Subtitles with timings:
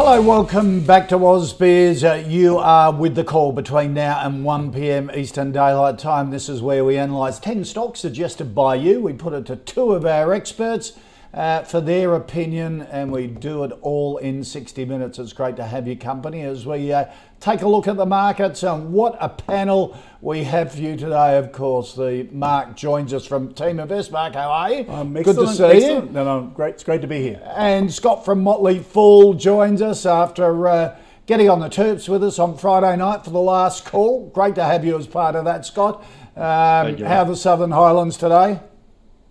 [0.00, 2.08] Hello, welcome back to Ausbiz.
[2.08, 5.10] Uh, you are with the call between now and 1 p.m.
[5.12, 6.30] Eastern Daylight Time.
[6.30, 9.00] This is where we analyse 10 stocks suggested by you.
[9.00, 10.92] We put it to two of our experts
[11.34, 15.18] uh, for their opinion, and we do it all in 60 minutes.
[15.18, 17.06] It's great to have your company as we uh,
[17.40, 21.38] take a look at the markets and what a panel we have for you today.
[21.38, 24.10] Of course, the Mark joins us from TeamInvest.
[24.10, 24.90] Mark, how are you?
[24.90, 26.06] Um, Good to see excellent.
[26.06, 26.12] you.
[26.12, 26.74] No, no, great.
[26.74, 27.40] It's great to be here.
[27.56, 32.38] And Scott from Motley Fool joins us after uh, getting on the terps with us
[32.38, 34.28] on Friday night for the last call.
[34.30, 36.02] Great to have you as part of that, Scott.
[36.36, 37.04] Um, you.
[37.04, 38.60] how are the Southern Highlands today?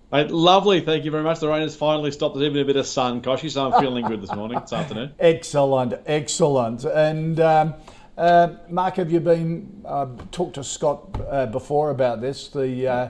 [0.10, 1.42] Mate, lovely, thank you very much.
[1.42, 2.36] The rain has finally stopped.
[2.36, 5.12] There's even a bit of sun, Koshy, so I'm feeling good this morning, this afternoon.
[5.20, 6.86] Excellent, excellent.
[6.86, 7.74] And um,
[8.18, 12.48] uh, Mark, have you been uh, talked to Scott uh, before about this?
[12.50, 13.10] The uh,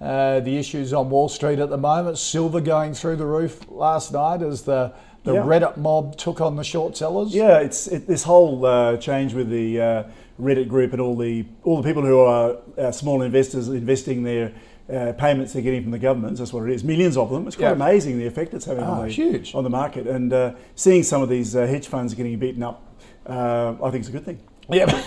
[0.00, 2.18] uh, the issues on Wall Street at the moment.
[2.18, 4.92] Silver going through the roof last night as the
[5.24, 5.40] the Yeah.
[5.40, 7.34] Reddit mob took on the short sellers.
[7.34, 10.02] Yeah, it's it, this whole uh, change with the uh,
[10.40, 14.52] Reddit group and all the all the people who are uh, small investors investing their
[14.92, 16.38] uh, payments they're getting from the governments.
[16.38, 16.84] That's what it is.
[16.84, 17.46] Millions of them.
[17.46, 17.72] It's quite Yeah.
[17.72, 19.54] amazing the effect it's having Oh, on the huge.
[19.54, 20.06] on the market.
[20.06, 22.82] And uh, seeing some of these uh, hedge funds getting beaten up,
[23.28, 24.40] uh, I think it's a good thing.
[24.70, 25.04] Yep.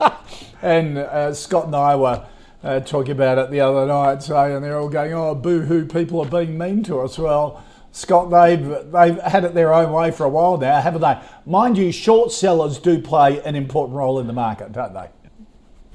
[0.62, 2.26] and uh, Scott and I were
[2.62, 5.86] uh, talking about it the other night, so, and they're all going, "Oh, boo-hoo!
[5.86, 10.10] People are being mean to us." Well, Scott, they've they've had it their own way
[10.10, 11.18] for a while now, haven't they?
[11.46, 15.08] Mind you, short sellers do play an important role in the market, don't they?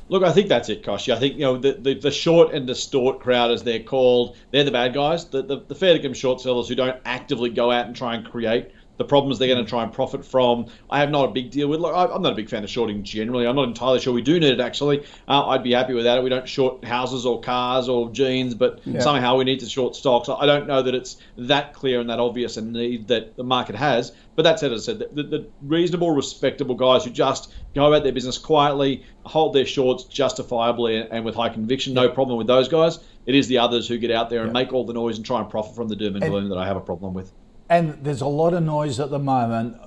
[0.09, 1.13] Look, I think that's it, Koshy.
[1.13, 4.63] I think you know the, the, the short and distort crowd, as they're called, they're
[4.63, 5.25] the bad guys.
[5.25, 8.25] The, the, the fair income short sellers who don't actively go out and try and
[8.25, 10.67] create the problems they're going to try and profit from.
[10.89, 11.79] I have not a big deal with.
[11.79, 13.47] Look, I'm not a big fan of shorting generally.
[13.47, 15.05] I'm not entirely sure we do need it actually.
[15.27, 16.23] Uh, I'd be happy without it.
[16.23, 20.27] We don't short houses or cars or jeans, but somehow we need to short stocks.
[20.27, 23.75] I don't know that it's that clear and that obvious a need that the market
[23.75, 24.11] has.
[24.35, 28.03] But that said, as I said, the, the reasonable, respectable guys who just go about
[28.03, 32.47] their business quietly, hold their shorts justifiably and, and with high conviction, no problem with
[32.47, 32.99] those guys.
[33.25, 35.39] It is the others who get out there and make all the noise and try
[35.39, 37.31] and profit from the doom and gloom that I have a problem with.
[37.69, 39.77] And there's a lot of noise at the moment.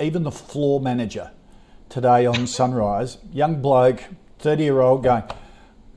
[0.00, 1.32] Even the floor manager
[1.88, 4.04] today on Sunrise, young bloke,
[4.38, 5.24] 30 year old, going,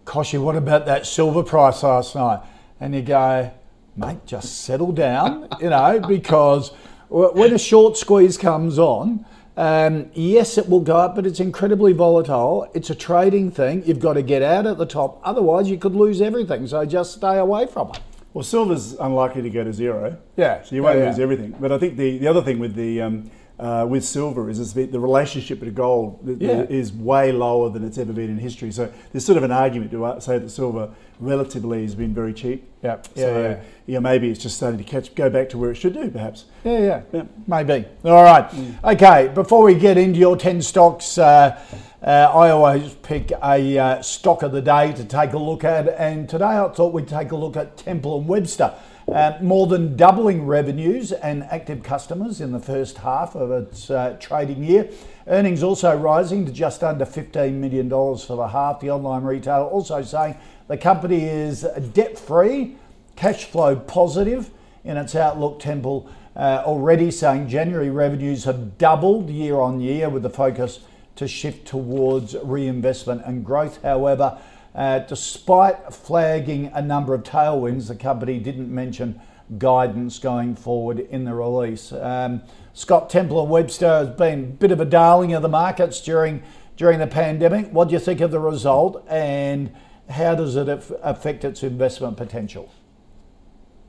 [0.05, 2.41] Koshy, what about that silver price last night?
[2.79, 3.51] And you go,
[3.95, 6.71] mate, just settle down, you know, because
[7.09, 9.25] when a short squeeze comes on,
[9.57, 12.69] um, yes, it will go up, but it's incredibly volatile.
[12.75, 13.83] It's a trading thing.
[13.85, 16.67] You've got to get out at the top, otherwise, you could lose everything.
[16.67, 17.99] So just stay away from it.
[18.33, 20.17] Well, silver's unlikely to go to zero.
[20.35, 21.09] Yeah, So you won't yeah, yeah.
[21.09, 21.55] lose everything.
[21.59, 24.99] But I think the, the other thing with the um, uh, with silver is, the,
[24.99, 26.61] relationship to gold Yeah.
[26.69, 28.71] is way lower than it's ever been in history.
[28.71, 32.33] So there's sort of an argument to uh, say that silver relatively has been very
[32.33, 32.69] cheap.
[32.83, 33.59] Yeah, yeah, So yeah.
[33.87, 36.45] yeah, maybe it's just starting to catch go back to where it should do, perhaps.
[36.63, 37.23] Yeah, yeah, Yeah.
[37.47, 37.85] maybe.
[38.05, 38.47] All right.
[38.83, 41.59] Okay, before we get into your 10 stocks, uh,
[42.03, 45.87] uh, I always pick a uh, stock of the day to take a look at.
[45.97, 48.71] And today I thought we'd take a look at Temple and Webster.
[49.11, 54.17] Uh, more than doubling revenues and active customers in the first half of its uh,
[54.19, 54.89] trading year.
[55.27, 58.81] Earnings also rising to just under $15 million for the half.
[58.81, 60.35] The online retailer also saying
[60.67, 61.61] the company is
[61.93, 62.75] debt free,
[63.15, 64.49] cash flow positive
[64.83, 65.61] in its outlook.
[65.61, 70.81] Temple uh, already saying January revenues have doubled year on year with the focus
[71.15, 73.81] to shift towards reinvestment and growth.
[73.83, 74.37] However,
[74.77, 79.19] uh, despite flagging a number of tailwinds, the company didn't mention
[79.57, 81.91] guidance going forward in the release.
[81.91, 82.43] Um,
[82.73, 86.43] Scott Temple and Webster has been a bit of a darling of the markets during
[86.75, 87.69] during the pandemic.
[87.71, 89.73] What do you think of the result, and
[90.09, 92.69] how does it aff- affect its investment potential?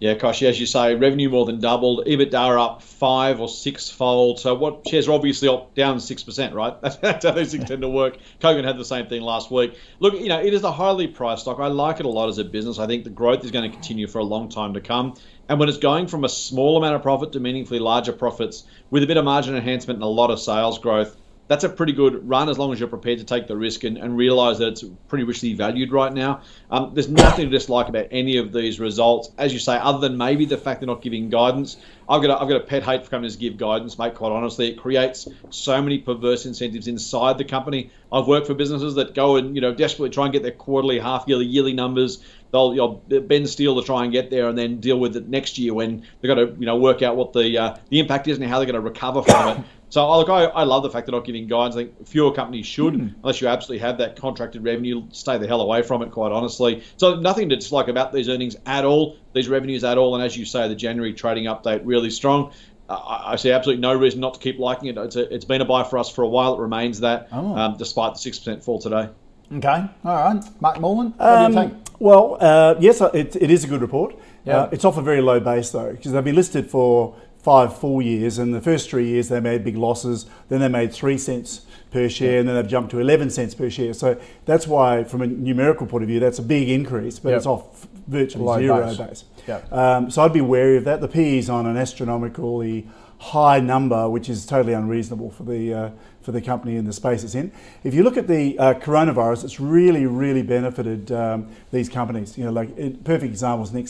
[0.00, 4.39] Yeah, Koshy, as you say, revenue more than doubled, EBITDA up five or six fold.
[4.39, 6.81] So what shares are obviously up down six percent, right?
[6.83, 8.17] That's, how these things tend to work.
[8.41, 9.77] Kogan had the same thing last week.
[9.99, 11.59] Look, you know, it is a highly priced stock.
[11.59, 12.79] I like it a lot as a business.
[12.79, 15.15] I think the growth is going to continue for a long time to come.
[15.49, 19.03] And when it's going from a small amount of profit to meaningfully larger profits with
[19.03, 21.17] a bit of margin enhancement and a lot of sales growth,
[21.49, 23.97] that's a pretty good run as long as you're prepared to take the risk and,
[23.97, 26.43] and realize that it's pretty richly valued right now.
[26.70, 30.19] Um, there's nothing to dislike about any of these results, as you say, other than
[30.19, 31.79] maybe the fact they're not giving guidance.
[32.09, 34.15] I've got a, I've got a pet hate for companies to give guidance, mate.
[34.15, 37.91] Quite honestly, it creates so many perverse incentives inside the company.
[38.12, 40.99] I've worked for businesses that go and you know desperately try and get their quarterly,
[40.99, 42.23] half yearly, yearly numbers.
[42.50, 45.29] They'll you know, bend steel to try and get there, and then deal with it
[45.29, 48.29] next year when they've got to you know work out what the uh, the impact
[48.29, 49.64] is and how they're going to recover from it.
[49.91, 51.75] So look, I, I love the fact they're not giving guidance.
[51.75, 53.14] I think fewer companies should, mm.
[53.23, 55.05] unless you absolutely have that contracted revenue.
[55.12, 56.58] Stay the hell away from it, quite honestly.
[56.97, 60.15] So nothing to dislike about these earnings at all, these revenues at all.
[60.15, 62.53] And as you say, the January trading update really strong.
[62.89, 64.97] Uh, I see absolutely no reason not to keep liking it.
[64.97, 66.55] It's, a, it's been a buy for us for a while.
[66.55, 67.55] It remains that, oh.
[67.55, 69.11] um, despite the six percent fall today.
[69.51, 71.87] Okay, all right, Mark Moreland, what um, do you um, think?
[71.99, 74.15] Well, uh, yes, it, it is a good report.
[74.45, 74.59] Yeah.
[74.59, 78.03] Uh, it's off a very low base though, because they've been listed for five full
[78.03, 80.27] years, and the first three years they made big losses.
[80.49, 82.38] Then they made three cents per share, yeah.
[82.40, 83.94] and then they've jumped to 11 cents per share.
[83.94, 87.38] So that's why, from a numerical point of view, that's a big increase, but yep.
[87.38, 88.99] it's off virtually Low zero base.
[88.99, 89.25] base.
[89.46, 89.73] Yep.
[89.73, 91.00] Um, so I'd be wary of that.
[91.00, 92.87] The PE is on an astronomically
[93.19, 95.90] high number, which is totally unreasonable for the uh,
[96.23, 97.50] for the company in the space it's in.
[97.85, 102.37] If you look at the uh, coronavirus, it's really, really benefited um, these companies.
[102.37, 103.88] You know, like perfect example is Nick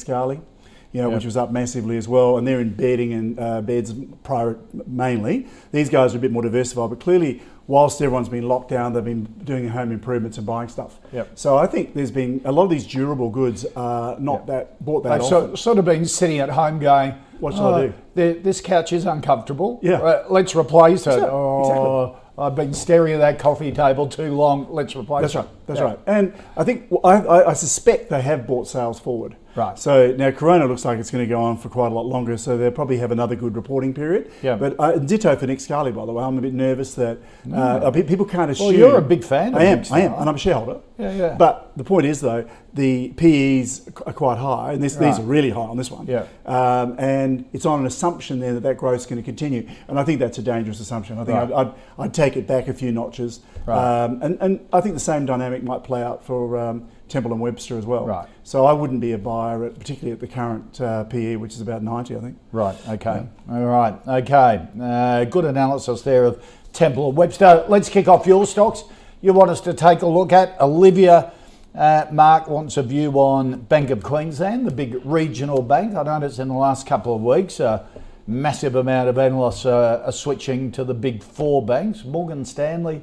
[0.93, 1.17] you know, yep.
[1.17, 2.39] which was up massively as well.
[2.39, 3.93] And they're in bedding and uh, beds
[4.23, 5.47] prior, mainly.
[5.73, 9.05] These guys are a bit more diversified, but clearly, whilst everyone's been locked down, they've
[9.05, 10.99] been doing home improvements and buying stuff.
[11.13, 11.39] Yep.
[11.39, 14.47] So I think there's been a lot of these durable goods are not yep.
[14.47, 15.57] that bought that They've often.
[15.57, 18.41] sort of been sitting at home going, "What should oh, I do?
[18.41, 19.79] This couch is uncomfortable.
[19.83, 21.29] Yeah, uh, let's replace it." Exactly.
[21.31, 22.25] Oh, exactly.
[22.39, 24.69] I've been staring at that coffee table too long.
[24.71, 25.39] Let's replace That's it.
[25.39, 25.49] right.
[25.67, 25.87] That's yeah.
[25.87, 25.99] right.
[26.07, 29.37] And I think I, I, I suspect they have bought sales forward.
[29.59, 29.77] Right.
[29.77, 32.37] So now Corona looks like it's going to go on for quite a lot longer,
[32.37, 34.31] so they'll probably have another good reporting period.
[34.41, 34.55] Yeah.
[34.55, 36.23] But uh, ditto for Nick Scali, by the way.
[36.23, 37.19] I'm a bit nervous that
[37.53, 38.07] uh, mm.
[38.07, 38.69] people can't assume.
[38.69, 39.57] Well, you're a big fan.
[39.57, 39.83] I am.
[39.91, 40.81] I am, and I'm a shareholder.
[40.97, 41.35] Yeah, yeah.
[41.37, 45.07] But the point is, though, the PEs are quite high, and this, right.
[45.07, 46.07] these are really high on this one.
[46.07, 46.27] Yeah.
[46.47, 49.99] Um, and it's on an assumption there that that growth is going to continue, and
[49.99, 51.19] I think that's a dangerous assumption.
[51.19, 51.53] I think right.
[51.53, 53.41] I'd, I'd, I'd, take it back a few notches.
[53.67, 54.05] Right.
[54.05, 56.59] Um, and, and I think the same dynamic might play out for.
[56.59, 58.07] Um, Temple and Webster as well.
[58.07, 58.29] Right.
[58.45, 61.61] So I wouldn't be a buyer, at, particularly at the current uh, PE, which is
[61.63, 62.39] about 90, I think.
[62.53, 62.77] Right.
[62.89, 63.27] Okay.
[63.49, 63.55] Yeah.
[63.55, 63.95] All right.
[64.07, 64.69] Okay.
[64.79, 67.65] Uh, good analysis there of Temple and Webster.
[67.69, 68.85] Let's kick off your stocks.
[69.21, 71.33] You want us to take a look at Olivia.
[71.75, 75.95] Uh, Mark wants a view on Bank of Queensland, the big regional bank.
[75.95, 77.87] I noticed in the last couple of weeks, a
[78.27, 82.05] massive amount of analysts uh, are switching to the big four banks.
[82.05, 83.03] Morgan Stanley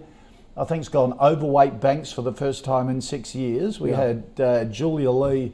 [0.58, 3.80] I think it's gone overweight banks for the first time in six years.
[3.80, 3.98] We yeah.
[3.98, 5.52] had uh, Julia Lee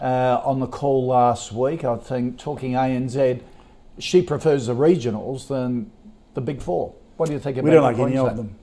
[0.00, 3.42] uh, on the call last week, I think, talking ANZ.
[3.98, 5.92] She prefers the regionals than
[6.34, 6.94] the big four.
[7.16, 8.56] What do you think about We don't like any of them.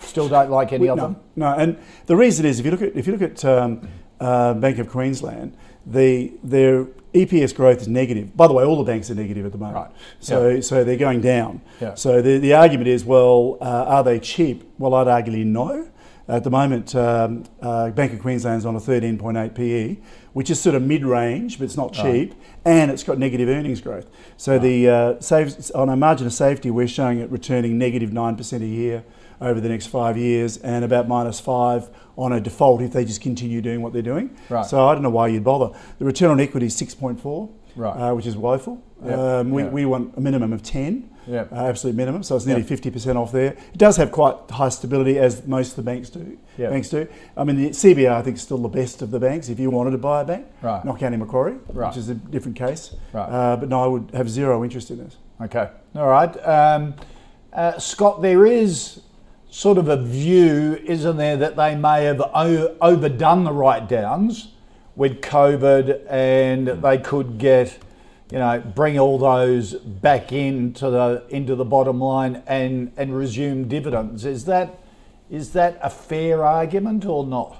[0.00, 1.16] Still don't like any we, of no, them?
[1.36, 3.88] No, and the reason is if you look at, if you look at um,
[4.20, 5.56] uh, Bank of Queensland,
[5.86, 6.84] the, their
[7.14, 8.36] EPS growth is negative.
[8.36, 9.76] By the way, all the banks are negative at the moment.
[9.76, 9.90] Right.
[10.20, 10.60] So, yeah.
[10.60, 11.62] so they're going down.
[11.80, 11.94] Yeah.
[11.94, 14.70] So the, the argument is, well, uh, are they cheap?
[14.78, 15.90] Well, I'd argue no.
[16.28, 19.96] At the moment, um, uh, Bank of Queensland's on a 13.8 PE,
[20.34, 22.36] which is sort of mid-range, but it's not cheap, right.
[22.66, 24.10] and it's got negative earnings growth.
[24.36, 24.62] So right.
[24.62, 28.66] the uh, saves, on a margin of safety, we're showing it returning negative 9% a
[28.66, 29.04] year
[29.40, 33.20] over the next five years, and about minus five on a default if they just
[33.20, 34.36] continue doing what they're doing.
[34.48, 34.66] Right.
[34.66, 35.78] So I don't know why you'd bother.
[35.98, 37.90] The return on equity is 6.4, right.
[37.90, 38.82] Uh, which is woeful.
[39.04, 39.18] Yep.
[39.18, 39.72] Um, we, yep.
[39.72, 41.52] we want a minimum of 10, yep.
[41.52, 42.80] uh, absolute minimum, so it's nearly yep.
[42.80, 43.52] 50% off there.
[43.52, 46.36] It does have quite high stability, as most of the banks do.
[46.56, 47.06] Banks do.
[47.36, 49.70] I mean, the CBA I think is still the best of the banks if you
[49.70, 50.84] wanted to buy a bank, right.
[50.84, 51.88] not counting Macquarie, right.
[51.88, 52.96] which is a different case.
[53.12, 53.28] Right.
[53.28, 55.16] Uh, but no, I would have zero interest in this.
[55.40, 56.36] Okay, all right.
[56.44, 56.94] Um,
[57.52, 59.02] uh, Scott, there is
[59.58, 62.20] sort of a view, isn't there, that they may have
[62.80, 64.52] overdone the write downs
[64.94, 67.76] with COVID and they could get,
[68.30, 73.66] you know, bring all those back into the into the bottom line and and resume
[73.66, 74.24] dividends.
[74.24, 74.78] Is that
[75.28, 77.56] is that a fair argument or not?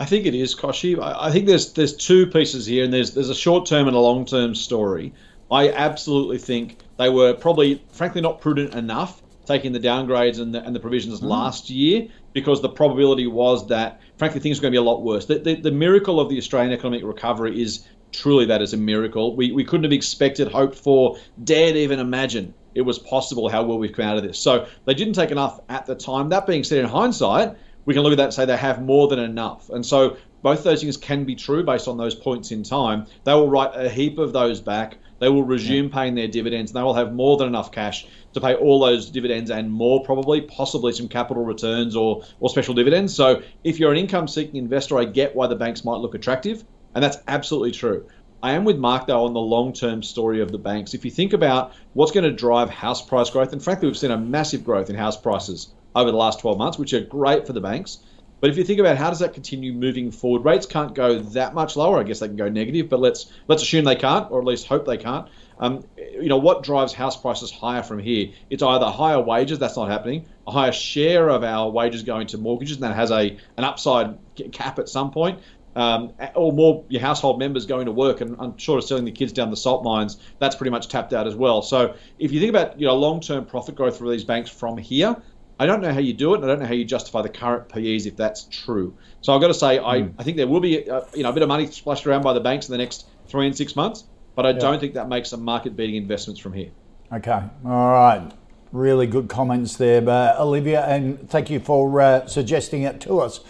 [0.00, 1.00] I think it is, Koshy.
[1.00, 4.00] I think there's there's two pieces here, and there's there's a short term and a
[4.00, 5.12] long term story.
[5.52, 10.64] I absolutely think they were probably, frankly, not prudent enough taking the downgrades and the,
[10.64, 11.28] and the provisions mm.
[11.28, 15.02] last year because the probability was that, frankly, things were going to be a lot
[15.02, 15.26] worse.
[15.26, 19.36] The, the, the miracle of the Australian economic recovery is truly that is a miracle.
[19.36, 23.78] We, we couldn't have expected, hoped for, dared even imagine it was possible how well
[23.78, 24.38] we've come out of this.
[24.38, 26.28] So they didn't take enough at the time.
[26.28, 29.08] That being said, in hindsight, we can look at that and say they have more
[29.08, 29.70] than enough.
[29.70, 33.06] And so both those things can be true based on those points in time.
[33.24, 35.94] They will write a heap of those back they will resume yeah.
[35.94, 39.08] paying their dividends and they will have more than enough cash to pay all those
[39.08, 43.14] dividends and more, probably, possibly some capital returns or, or special dividends.
[43.14, 46.62] So if you're an income seeking investor, I get why the banks might look attractive,
[46.94, 48.06] and that's absolutely true.
[48.42, 50.92] I am with Mark though on the long term story of the banks.
[50.92, 54.10] If you think about what's going to drive house price growth, and frankly, we've seen
[54.10, 57.54] a massive growth in house prices over the last 12 months, which are great for
[57.54, 58.00] the banks.
[58.40, 61.54] But if you think about how does that continue moving forward, rates can't go that
[61.54, 61.98] much lower.
[61.98, 64.66] I guess they can go negative, but let's let's assume they can't, or at least
[64.66, 65.28] hope they can't.
[65.58, 68.32] Um, you know what drives house prices higher from here?
[68.50, 72.38] It's either higher wages, that's not happening, a higher share of our wages going to
[72.38, 74.18] mortgages, and that has a an upside
[74.52, 75.40] cap at some point.
[75.76, 79.10] Um, or more your household members going to work and I'm sure of selling the
[79.10, 81.62] kids down the salt mines, that's pretty much tapped out as well.
[81.62, 85.16] So if you think about you know long-term profit growth for these banks from here,
[85.58, 87.28] I don't know how you do it, and I don't know how you justify the
[87.28, 88.96] current PEs if that's true.
[89.20, 90.14] So I've got to say, I, mm.
[90.18, 92.22] I think there will be a, uh, you know a bit of money splashed around
[92.22, 94.58] by the banks in the next three and six months, but I yeah.
[94.58, 96.70] don't think that makes some market-beating investments from here.
[97.12, 98.32] Okay, all right,
[98.72, 103.40] really good comments there, uh, Olivia, and thank you for uh, suggesting it to us.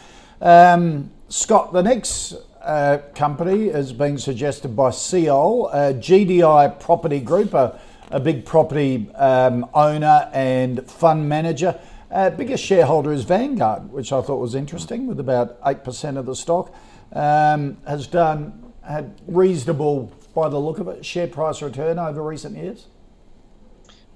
[0.43, 7.55] Um, Scott, the next uh, company is being suggested by Ciol, uh, GDI Property Group,
[7.55, 7.79] a,
[8.11, 11.79] a big property um, owner and fund manager.
[12.15, 16.37] Uh, biggest shareholder is Vanguard, which I thought was interesting, with about 8% of the
[16.37, 16.73] stock.
[17.13, 22.57] Um, has done, had reasonable, by the look of it, share price return over recent
[22.57, 22.87] years.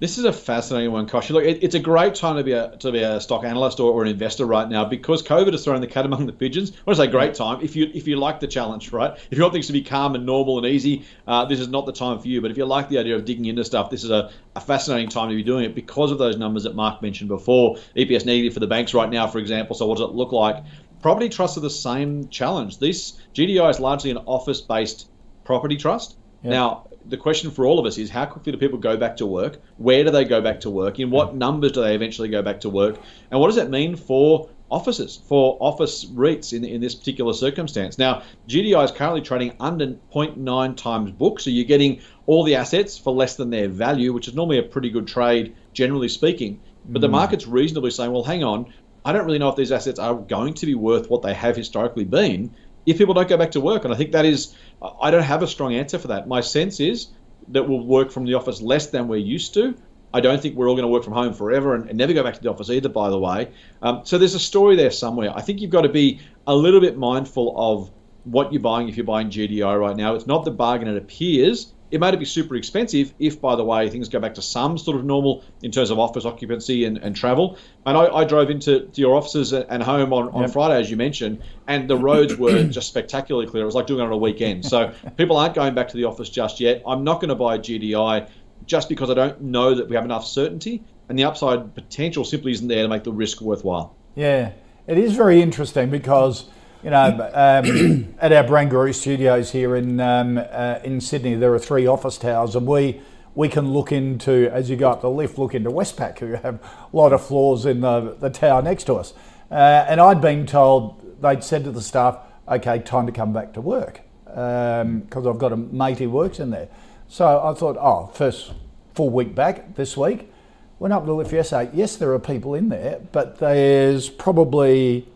[0.00, 1.28] This is a fascinating one, Kosh.
[1.30, 3.92] Look, it, it's a great time to be a to be a stock analyst or,
[3.92, 6.70] or, an investor right now because COVID has thrown the cat among the pigeons.
[6.70, 9.18] I want to say great time if you if you like the challenge, right?
[9.30, 11.84] If you want things to be calm and normal and easy, uh, this is not
[11.84, 12.40] the time for you.
[12.40, 15.08] But if you like the idea of digging into stuff, this is a, a fascinating
[15.08, 17.76] time to be doing it because of those numbers that Mark mentioned before.
[17.96, 19.74] EPS negative for the banks right now, for example.
[19.74, 20.62] So what does it look like?
[21.02, 22.78] Property trusts are the same challenge.
[22.78, 25.08] This GDI is largely an office based
[25.44, 26.16] property trust.
[26.42, 26.50] Yeah.
[26.50, 29.26] Now, the question for all of us is how quickly do people go back to
[29.26, 29.60] work?
[29.78, 31.00] Where do they go back to work?
[31.00, 32.98] In what numbers do they eventually go back to work?
[33.30, 37.98] And what does that mean for offices, for office REITs in, in this particular circumstance?
[37.98, 42.98] Now, GDI is currently trading under 0.9 times book, so you're getting all the assets
[42.98, 46.60] for less than their value, which is normally a pretty good trade, generally speaking.
[46.84, 47.02] But mm.
[47.02, 48.72] the market's reasonably saying, well, hang on,
[49.04, 51.56] I don't really know if these assets are going to be worth what they have
[51.56, 52.54] historically been
[52.88, 53.85] if people don't go back to work.
[53.85, 54.54] And I think that is,
[55.00, 56.26] I don't have a strong answer for that.
[56.26, 57.09] My sense is
[57.49, 59.75] that we'll work from the office less than we're used to.
[60.12, 62.23] I don't think we're all going to work from home forever and, and never go
[62.23, 63.50] back to the office either, by the way.
[63.83, 65.30] Um, so there's a story there somewhere.
[65.35, 67.90] I think you've got to be a little bit mindful of
[68.25, 70.14] what you're buying if you're buying GDI right now.
[70.14, 71.73] It's not the bargain it appears.
[71.90, 74.97] It may be super expensive if, by the way, things go back to some sort
[74.97, 77.59] of normal in terms of office occupancy and, and travel.
[77.87, 80.52] And I, I drove into your offices and home on, on yep.
[80.52, 83.62] Friday, as you mentioned, and the roads were just spectacularly clear.
[83.62, 84.66] It was like doing it on a weekend.
[84.66, 86.83] So people aren't going back to the office just yet.
[86.87, 88.28] I'm not going to buy a GDI
[88.66, 92.52] just because I don't know that we have enough certainty, and the upside potential simply
[92.52, 93.97] isn't there to make the risk worthwhile.
[94.14, 94.52] Yeah,
[94.87, 96.45] it is very interesting because
[96.82, 101.58] you know, um, at our Barangaroo studios here in um, uh, in Sydney, there are
[101.58, 103.00] three office towers, and we
[103.35, 106.62] we can look into as you go up the lift, look into Westpac, who have
[106.62, 109.12] a lot of floors in the the tower next to us.
[109.50, 113.54] Uh, and I'd been told they'd said to the staff, "Okay, time to come back
[113.54, 116.68] to work," because um, I've got a mate who works in there.
[117.08, 118.52] So I thought, oh, first
[118.94, 120.30] full week back this week.
[120.78, 121.70] Went up to the lift yesterday.
[121.75, 125.08] Yes, there are people in there, but there's probably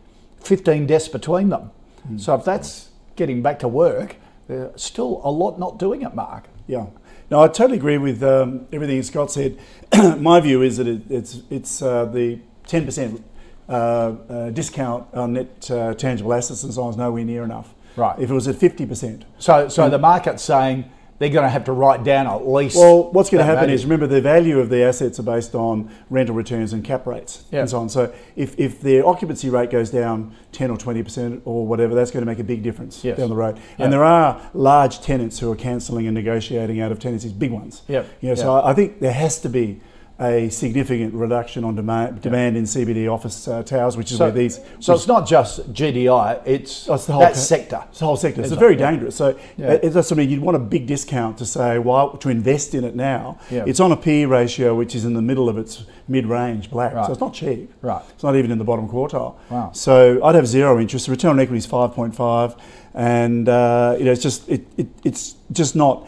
[0.46, 1.70] 15 desks between them.
[2.08, 2.20] Mm.
[2.20, 4.16] So if that's getting back to work,
[4.48, 6.48] there's still a lot not doing it, Mark.
[6.66, 6.86] Yeah.
[7.30, 9.58] No, I totally agree with um, everything Scott said.
[10.18, 13.22] My view is that it, it's it's uh, the 10%
[13.68, 17.74] uh, uh, discount on net uh, tangible assets and so on is nowhere near enough.
[17.96, 18.18] Right.
[18.18, 19.24] If it was at 50%.
[19.38, 20.90] So, so the market's saying
[21.22, 22.76] they're going to have to write down at least.
[22.76, 23.74] Well, what's going to happen value.
[23.74, 27.44] is remember the value of the assets are based on rental returns and cap rates
[27.52, 27.88] and so on.
[27.88, 32.22] So if, if their occupancy rate goes down 10 or 20% or whatever, that's going
[32.22, 33.18] to make a big difference yes.
[33.18, 33.60] down the road.
[33.78, 37.82] And there are large tenants who are cancelling and negotiating out of tenancies, big ones.
[37.86, 38.02] Yeah.
[38.20, 39.80] You know, So I think there has to be
[40.20, 44.32] a significant reduction on demand, demand in CBD office uh, towers, which is so, where
[44.32, 44.60] these.
[44.78, 47.82] So it's not just GDI; it's, oh, it's the whole that sector.
[47.90, 48.42] It's the whole sector.
[48.42, 49.16] It's, it's very dangerous.
[49.16, 49.72] So yeah.
[49.72, 52.94] it, that's something you'd want a big discount to say why to invest in it
[52.94, 53.38] now.
[53.50, 53.64] Yeah.
[53.66, 57.06] It's on a PE ratio which is in the middle of its mid-range black, right.
[57.06, 57.72] so it's not cheap.
[57.80, 58.02] Right.
[58.10, 59.36] It's not even in the bottom quartile.
[59.50, 59.72] Wow.
[59.72, 61.06] So I'd have zero interest.
[61.06, 62.54] The return on equity is five point five,
[62.94, 66.06] and uh, you know it's just it, it it's just not.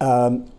[0.00, 0.50] Um,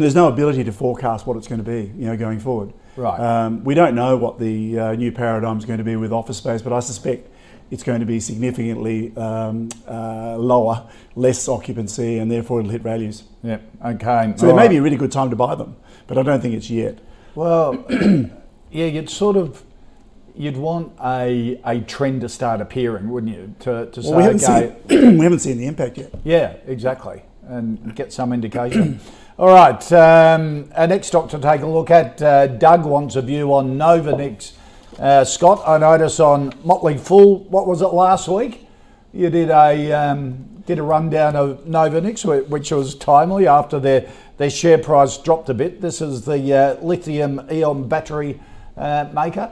[0.00, 2.72] there's no ability to forecast what it's going to be, you know, going forward.
[2.96, 3.18] Right.
[3.18, 6.36] Um, we don't know what the uh, new paradigm is going to be with office
[6.38, 7.28] space, but I suspect
[7.70, 10.86] it's going to be significantly um, uh, lower,
[11.16, 13.24] less occupancy, and therefore it'll hit values.
[13.42, 13.58] Yeah.
[13.84, 14.34] Okay.
[14.36, 16.54] So there may be a really good time to buy them, but I don't think
[16.54, 16.98] it's yet.
[17.34, 17.84] Well,
[18.70, 19.64] yeah, you'd sort of
[20.36, 23.54] you'd want a a trend to start appearing, wouldn't you?
[23.60, 26.12] To, to Well, say, we haven't okay, seen we haven't seen the impact yet.
[26.22, 29.00] yeah, exactly, and get some indication.
[29.36, 32.22] All right, um, our next stock to take a look at.
[32.22, 34.52] Uh, Doug wants a view on Novonix.
[34.96, 38.68] Uh, Scott, I notice on Motley Fool, what was it last week?
[39.12, 44.08] You did a um, did a rundown of Novonix, whi- which was timely after their
[44.36, 45.80] their share price dropped a bit.
[45.80, 48.40] This is the uh, lithium ion battery
[48.76, 49.50] uh, maker.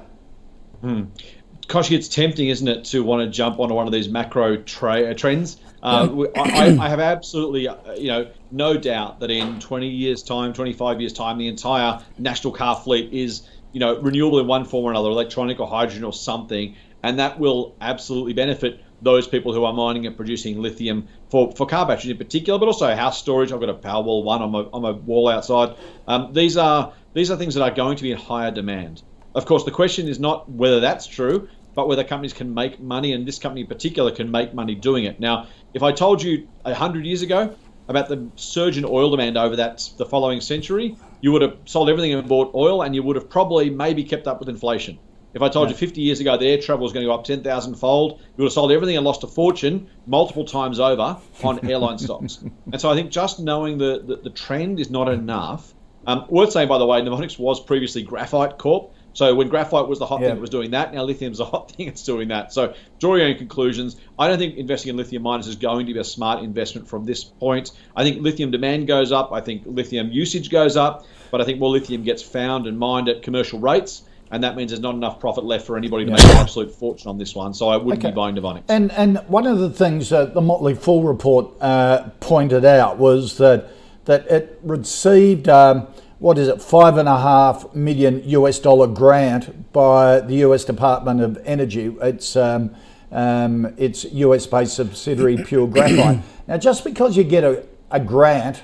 [1.69, 5.11] Koshy, it's tempting, isn't it, to want to jump onto one of these macro tra-
[5.11, 5.59] uh, trends?
[5.83, 10.23] Uh, I, I- I have absolutely, uh, you know, no doubt that in 20 years'
[10.23, 14.65] time, 25 years' time, the entire national car fleet is, you know, renewable in one
[14.65, 19.53] form or another, electronic or hydrogen or something, and that will absolutely benefit those people
[19.53, 23.19] who are mining and producing lithium for, for car batteries in particular, but also house
[23.19, 23.51] storage.
[23.51, 25.75] I've got a Powerwall one on my on my wall outside.
[26.07, 29.03] Um, these are these are things that are going to be in higher demand.
[29.35, 33.13] Of course, the question is not whether that's true, but whether companies can make money,
[33.13, 35.21] and this company in particular can make money doing it.
[35.21, 37.55] Now, if I told you a hundred years ago
[37.89, 41.89] about the surge in oil demand over that the following century, you would have sold
[41.89, 44.99] everything and bought oil, and you would have probably maybe kept up with inflation.
[45.35, 47.25] If I told you 50 years ago that air travel was going to go up
[47.25, 51.67] 10,000 fold, you would have sold everything and lost a fortune multiple times over on
[51.71, 52.45] airline stocks.
[52.71, 55.73] And so I think just knowing the, the, the trend is not enough.
[56.07, 58.93] Um, worth saying, by the way, Novonix was previously Graphite Corp.
[59.15, 60.29] So when graphite was the hot Yeah.
[60.29, 60.95] thing, it was doing that.
[60.95, 62.53] Now lithium's a hot thing, it's doing that.
[62.53, 63.97] So draw your own conclusions.
[64.19, 67.05] I don't think investing in lithium miners is going to be a smart investment from
[67.05, 67.71] this point.
[67.97, 69.33] I think lithium demand goes up.
[69.33, 71.07] I think lithium usage goes up.
[71.31, 74.03] But I think more lithium gets found and mined at commercial rates.
[74.31, 77.11] And that means there's not enough profit left for anybody to make an absolute fortune
[77.11, 77.53] on this one.
[77.53, 78.11] So I wouldn't Okay.
[78.13, 78.63] be buying Novonix.
[78.69, 83.37] And and one of the things that the Motley Fool report uh, pointed out was
[83.37, 83.69] that
[84.07, 85.87] that it received um,
[86.23, 91.21] what is it five and a half million US dollar grant by the US Department
[91.21, 91.97] of Energy.
[92.01, 92.77] It's um,
[93.11, 96.21] um, its US based subsidiary Pure Graphite.
[96.47, 98.63] now, just because you get a, a grant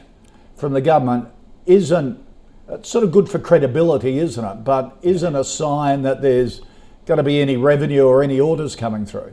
[0.55, 1.29] from the government
[1.66, 2.25] isn't
[2.68, 4.62] it's sort of good for credibility, isn't it?
[4.62, 6.61] But isn't a sign that there's
[7.07, 9.33] going to be any revenue or any orders coming through.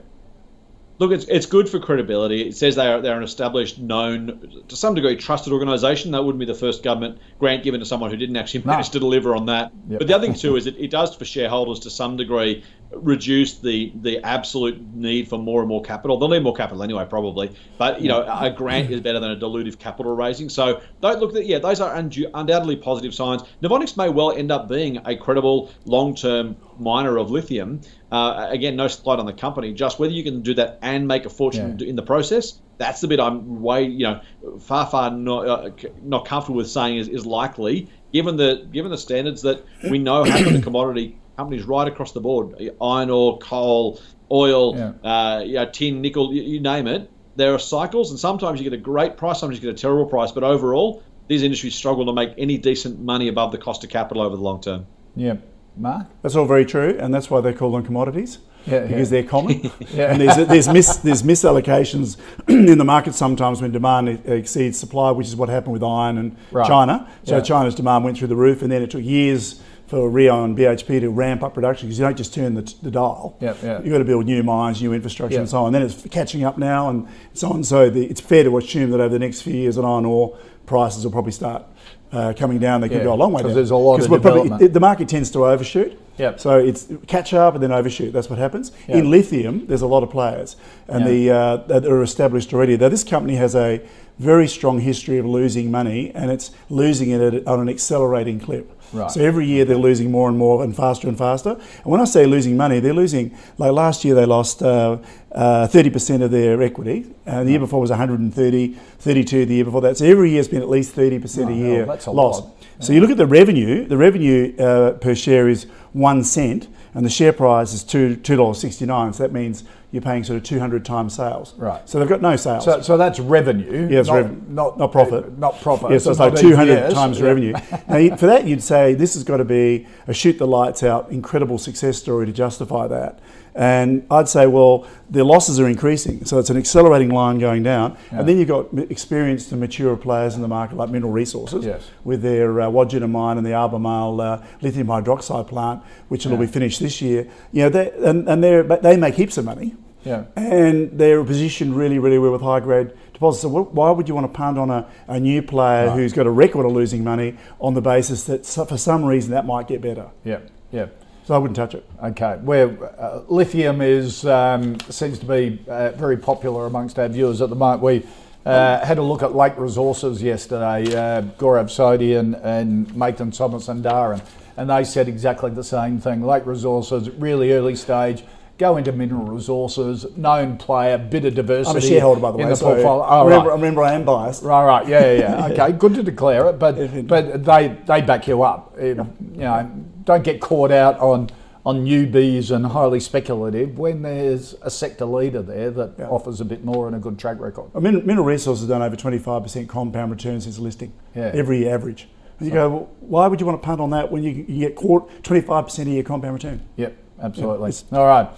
[0.97, 2.47] Look, it's, it's good for credibility.
[2.47, 6.11] It says they are they're an established, known, to some degree, trusted organisation.
[6.11, 8.99] That wouldn't be the first government grant given to someone who didn't actually manage to
[8.99, 9.73] deliver on that.
[9.89, 9.99] Yep.
[9.99, 13.59] But the other thing too is it, it does for shareholders to some degree reduce
[13.59, 16.17] the the absolute need for more and more capital.
[16.17, 17.51] They'll need more capital anyway, probably.
[17.77, 20.49] But you know, a grant is better than a dilutive capital raising.
[20.49, 23.43] So don't look at yeah, those are undoubtedly positive signs.
[23.61, 27.81] Novonix may well end up being a credible long-term miner of lithium.
[28.11, 29.73] Uh, again, no slight on the company.
[29.73, 31.87] Just whether you can do that and make a fortune Yeah.
[31.87, 32.61] in the process.
[32.77, 34.21] That's the bit I'm way, you know,
[34.59, 35.69] far, far not uh,
[36.03, 40.23] not comfortable with saying is, is likely, given the given the standards that we know
[40.25, 43.99] happen to commodity companies right across the board, iron ore, coal,
[44.31, 44.91] oil, Yeah.
[45.09, 47.09] uh, you know, tin, nickel, you, you name it.
[47.35, 50.05] There are cycles, and sometimes you get a great price, sometimes you get a terrible
[50.05, 50.31] price.
[50.31, 54.23] But overall, these industries struggle to make any decent money above the cost of capital
[54.23, 54.85] over the long term.
[55.15, 55.35] Yeah,
[55.75, 56.07] Mark.
[56.21, 58.39] That's all very true, and that's why they're called on commodities.
[58.65, 59.21] Yeah, because yeah.
[59.21, 59.69] they're common.
[59.93, 60.11] Yeah.
[60.11, 62.17] And there's there's mis, there's misallocations
[62.47, 66.17] in the market sometimes when demand e- exceeds supply, which is what happened with iron
[66.17, 66.65] and Right.
[66.67, 67.07] China.
[67.25, 67.43] So Yeah.
[67.43, 70.99] China's demand went through the roof, and then it took years for Rio and BHP
[71.01, 73.37] to ramp up production because you don't just turn the, the dial.
[73.39, 73.77] Yeah, yeah.
[73.81, 75.41] You've got to build new mines, new infrastructure, Yeah.
[75.41, 75.67] and so on.
[75.67, 77.63] And Then it's catching up now, and so on.
[77.63, 80.37] So the, it's fair to assume that over the next few years, that iron ore
[80.65, 81.63] prices will probably start.
[82.11, 83.53] Uh, coming down, they could Yeah, go a long way down.
[83.53, 84.73] there's a lot of we're probably- development.
[84.73, 85.99] the market tends to overshoot.
[86.17, 86.39] Yep.
[86.39, 88.13] So it's catch up and then overshoot.
[88.13, 88.71] That's what happens.
[88.87, 88.97] Yeah.
[88.97, 90.55] In lithium, there's a lot of players,
[90.87, 91.11] and Yeah.
[91.11, 92.77] the uh, that are established already.
[92.77, 93.81] Now, this company has a
[94.17, 98.71] very strong history of losing money, and it's losing it at, on an accelerating clip.
[98.93, 99.11] Right.
[99.11, 101.51] So every year they're losing more and more and faster and faster.
[101.51, 103.35] And when I say losing money, they're losing.
[103.57, 104.97] Like last year, they lost uh,
[105.31, 108.67] uh, 30% of their equity, and the year before was 130,
[108.99, 109.97] 32 the year before that.
[109.97, 112.41] So every year's been at least 30% Oh, a year that's a loss.
[112.41, 112.51] lot.
[112.79, 113.85] So you look at the revenue.
[113.85, 118.35] The revenue uh, per share is one cent, and the share price is two two
[118.35, 119.13] dollars sixty nine.
[119.13, 119.63] So that means
[119.95, 121.53] you're paying sort of two hundred times sales.
[121.57, 121.81] Right.
[121.89, 122.65] So they've got no sales.
[122.65, 123.87] So, so that's revenue.
[123.89, 124.41] Yeah, it's not, revenue.
[124.49, 125.37] not Not profit.
[125.39, 125.89] Not profit.
[125.91, 126.93] yeah, so it's not like 200 EPS.
[126.93, 127.25] times Yeah.
[127.25, 127.53] revenue.
[127.87, 131.09] now, for that, you'd say this has got to be a shoot the lights out,
[131.11, 133.19] incredible success story to justify that.
[133.57, 137.95] And I'd say, well, their losses are increasing, so it's an accelerating line going down.
[138.11, 141.89] And then you've got experienced and mature players in the market like Mineral Resources Yes.
[142.03, 146.47] with their uh, Wodgina mine and the Albemarle uh, lithium hydroxide plant, which will be
[146.47, 147.27] finished this year.
[147.53, 149.73] You know, they, and, and they're, but they make heaps of money.
[150.05, 150.25] Yeah.
[150.35, 153.41] And they're positioned really, really well with high grade deposits.
[153.41, 155.95] So why would you want to punt on a, a new player right.
[155.95, 159.45] who's got a record of losing money on the basis that for some reason that
[159.45, 160.09] might get better?
[160.23, 160.39] Yeah,
[160.71, 160.87] yeah.
[161.25, 161.83] So I wouldn't touch it.
[162.03, 162.37] Okay.
[162.43, 167.49] Where uh, lithium is um, seems to be uh, very popular amongst our viewers at
[167.49, 167.81] the moment.
[167.81, 168.05] We
[168.45, 173.71] uh, had a look at Lake Resources yesterday, uh, Gaurav Sodhi and, and Mathan Somasundaram,
[173.71, 174.21] and Darren
[174.57, 176.21] and they said exactly the same thing.
[176.23, 178.23] Lake Resources, really early stage,
[178.57, 181.69] go into mineral resources, known player, bit of diversity.
[181.71, 182.45] I'm a shareholder, by the way.
[182.45, 183.05] The so portfolio.
[183.07, 183.55] Oh, remember, right.
[183.55, 184.43] remember, I am biased.
[184.43, 185.47] Right, right, yeah, yeah, yeah.
[185.65, 188.77] okay, good to declare it, but but they they back you up.
[188.77, 189.03] It, you
[189.37, 189.71] know,
[190.03, 191.29] don't get caught out on
[191.65, 196.07] on newbies and highly speculative when there's a sector leader there that yeah.
[196.07, 197.71] offers a bit more and a good track record.
[197.73, 201.31] I mean, Mineral Resources have done over 25% compound return since listing, yeah.
[201.33, 202.07] every year average.
[202.39, 204.45] And you so, go, well, why would you want to punt on that when you,
[204.47, 206.61] you get caught 25% of your compound return?
[206.75, 207.71] Yep, absolutely.
[207.71, 208.29] Yeah, All right.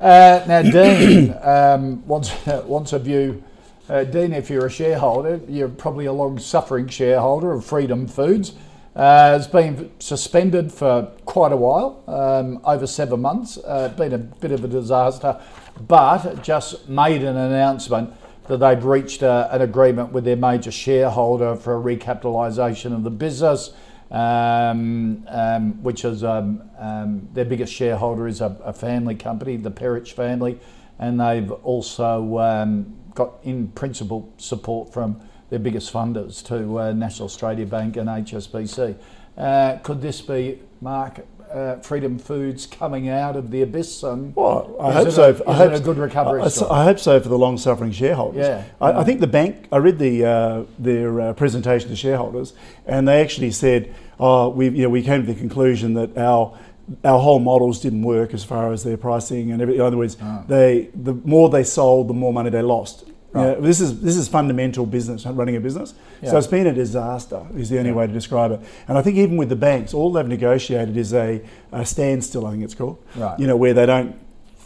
[0.00, 3.42] Uh, now, Dean um, wants, wants a view.
[3.88, 8.54] Uh, Dean, if you're a shareholder, you're probably a long suffering shareholder of Freedom Foods.
[8.94, 13.58] Uh, it's been suspended for quite a while, um, over seven months.
[13.58, 15.40] Uh, been a bit of a disaster,
[15.86, 18.12] but just made an announcement
[18.48, 23.10] that they've reached a, an agreement with their major shareholder for a recapitalisation of the
[23.10, 23.72] business,
[24.10, 29.70] um, um, which is um, um, their biggest shareholder is a, a, family company, the
[29.70, 30.58] Perich family,
[30.98, 37.26] and they've also um, got in principle support from their biggest funders to uh, National
[37.26, 38.96] Australia Bank and HSBC.
[39.36, 41.20] Uh, could this be, Mark,
[41.52, 44.02] uh, Freedom Foods coming out of the abyss?
[44.02, 45.30] And well, I hope so.
[45.46, 46.42] A, I hope a good recovery.
[46.42, 48.46] I, I, hope so for the long-suffering shareholders.
[48.46, 48.98] Yeah, I, yeah.
[49.00, 49.66] I think the bank.
[49.72, 52.54] I read the uh, their uh, presentation to shareholders,
[52.86, 56.56] and they actually said, "Oh, we you know, we came to the conclusion that our."
[57.04, 59.80] Our whole models didn't work as far as their pricing and everything.
[59.80, 60.44] In other words, oh.
[60.48, 63.04] they the more they sold, the more money they lost.
[63.32, 63.48] Right.
[63.48, 65.94] Yeah, this is this is fundamental business, running a business.
[66.20, 66.30] Yeah.
[66.30, 67.46] So it's been a disaster.
[67.54, 67.96] Is the only yeah.
[67.96, 68.60] way to describe it.
[68.88, 71.40] And I think even with the banks, all they've negotiated is a,
[71.70, 72.46] a standstill.
[72.46, 73.02] I think it's called.
[73.14, 73.38] Right.
[73.38, 74.16] You know where they don't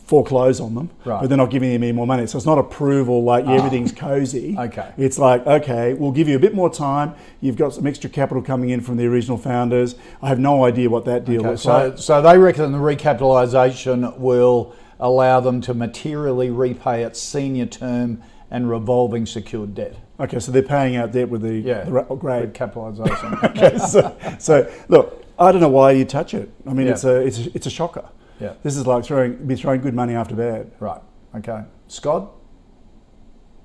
[0.05, 1.21] foreclose on them, right.
[1.21, 2.27] but they're not giving them any more money.
[2.27, 4.57] So it's not approval like yeah, everything's cozy.
[4.59, 4.93] okay.
[4.99, 7.15] It's like, okay, we'll give you a bit more time.
[7.41, 9.95] You've got some extra capital coming in from the original founders.
[10.23, 11.99] I have no idea what that deal okay, looks so, like.
[11.99, 18.23] So they reckon the recapitalisation will allow them to materially repay its senior term
[18.55, 19.97] and revolving secured debt.
[20.21, 23.37] Okay, so they're paying out debt with the, yeah, the grade capitalisation.
[23.43, 26.49] okay, so, so look, I don't know why you touch it.
[26.65, 26.93] I mean, yeah.
[26.93, 28.09] it's a it's a, it's a shocker.
[28.39, 30.71] Yeah, this is like throwing be throwing good money after bad.
[30.79, 31.01] Right.
[31.35, 32.31] Okay, Scott.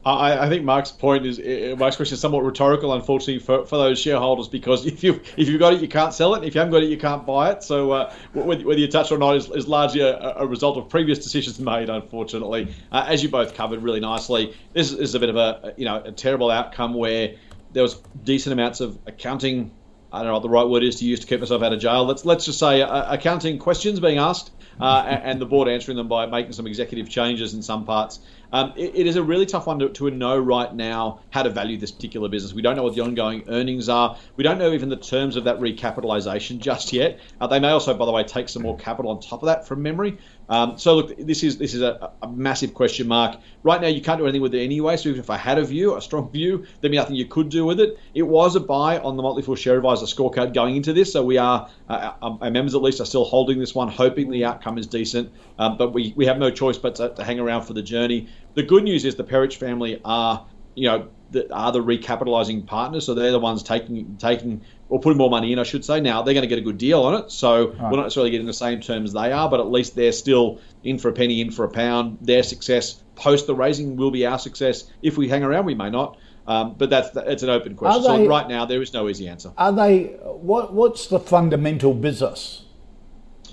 [0.05, 3.99] I, I, think Mark's point is Mark's question is somewhat rhetorical, unfortunately, for, for those
[3.99, 6.45] shareholders because if you if you've got it, you can't sell it.
[6.45, 7.63] If you haven't got it, you can't buy it.
[7.63, 11.19] So uh, whether, you touch or not is, is largely a, a, result of previous
[11.19, 11.89] decisions made.
[11.89, 15.85] Unfortunately, uh, as you both covered really nicely, this is a bit of a you
[15.85, 17.35] know a terrible outcome where
[17.73, 19.71] there was decent amounts of accounting.
[20.11, 21.79] I don't know what the right word is to use to keep myself out of
[21.79, 22.05] jail.
[22.05, 25.97] Let's let's just say uh, accounting questions being asked, uh, and, and the board answering
[25.97, 28.19] them by making some executive changes in some parts.
[28.51, 31.49] Um, it, it is a really tough one to, to know right now how to
[31.49, 32.53] value this particular business.
[32.53, 34.17] We don't know what the ongoing earnings are.
[34.35, 37.19] We don't know even the terms of that recapitalisation just yet.
[37.39, 39.67] Uh, they may also, by the way, take some more capital on top of that
[39.67, 40.17] from memory.
[40.49, 43.39] Um, so look, this is this is a, a, massive question mark.
[43.61, 44.97] Right now, you can't do anything with it anyway.
[44.97, 47.49] So even if I had a view, a strong view, there'd be nothing you could
[47.49, 47.99] do with it.
[48.15, 51.23] It was a buy on the Motley Fool Share Advisor scorecard going into this, so
[51.23, 54.43] we are uh, uh our members at least are still holding this one, hoping the
[54.43, 55.31] outcome is decent.
[55.59, 58.27] Um, but we, we have no choice but to, to hang around for the journey.
[58.55, 63.05] The good news is the Perich family are, you know, the, are the recapitalising partners,
[63.05, 66.01] so they're the ones taking taking or putting more money in, I should say.
[66.01, 67.81] Now they're going to get a good deal on it, so right.
[67.83, 70.97] we're not necessarily getting the same terms they are, but at least they're still in
[70.97, 72.17] for a penny, in for a pound.
[72.21, 74.89] Their success post the raising will be our success.
[75.01, 76.17] If we hang around, we may not.
[76.47, 78.01] Um, but that's it's an open question.
[78.01, 79.53] They, so right now, there is no easy answer.
[79.55, 80.05] Are they?
[80.23, 82.63] What What's the fundamental business?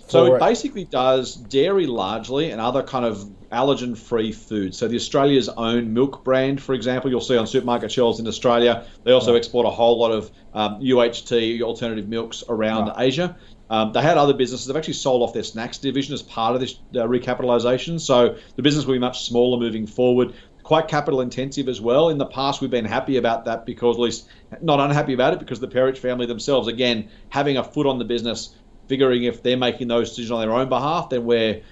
[0.08, 4.78] So it, it basically does dairy largely and other kind of allergen free foods.
[4.78, 8.86] So the Australia's own milk brand, for example, you'll see on supermarket shelves in Australia.
[9.04, 9.38] They also right.
[9.38, 13.06] export a whole lot of um, UHT alternative milks around right.
[13.06, 13.36] Asia.
[13.68, 14.66] Um, they had other businesses.
[14.66, 18.00] They've actually sold off their snacks division as part of this uh, recapitalisation.
[18.00, 20.34] So the business will be much smaller moving forward.
[20.62, 22.08] Quite capital intensive as well.
[22.08, 24.28] In the past, we've been happy about that because, at least,
[24.62, 28.04] not unhappy about it because the Perich family themselves, again, having a foot on the
[28.04, 28.54] business,
[28.88, 31.62] figuring if they're making those decisions on their own behalf, then we're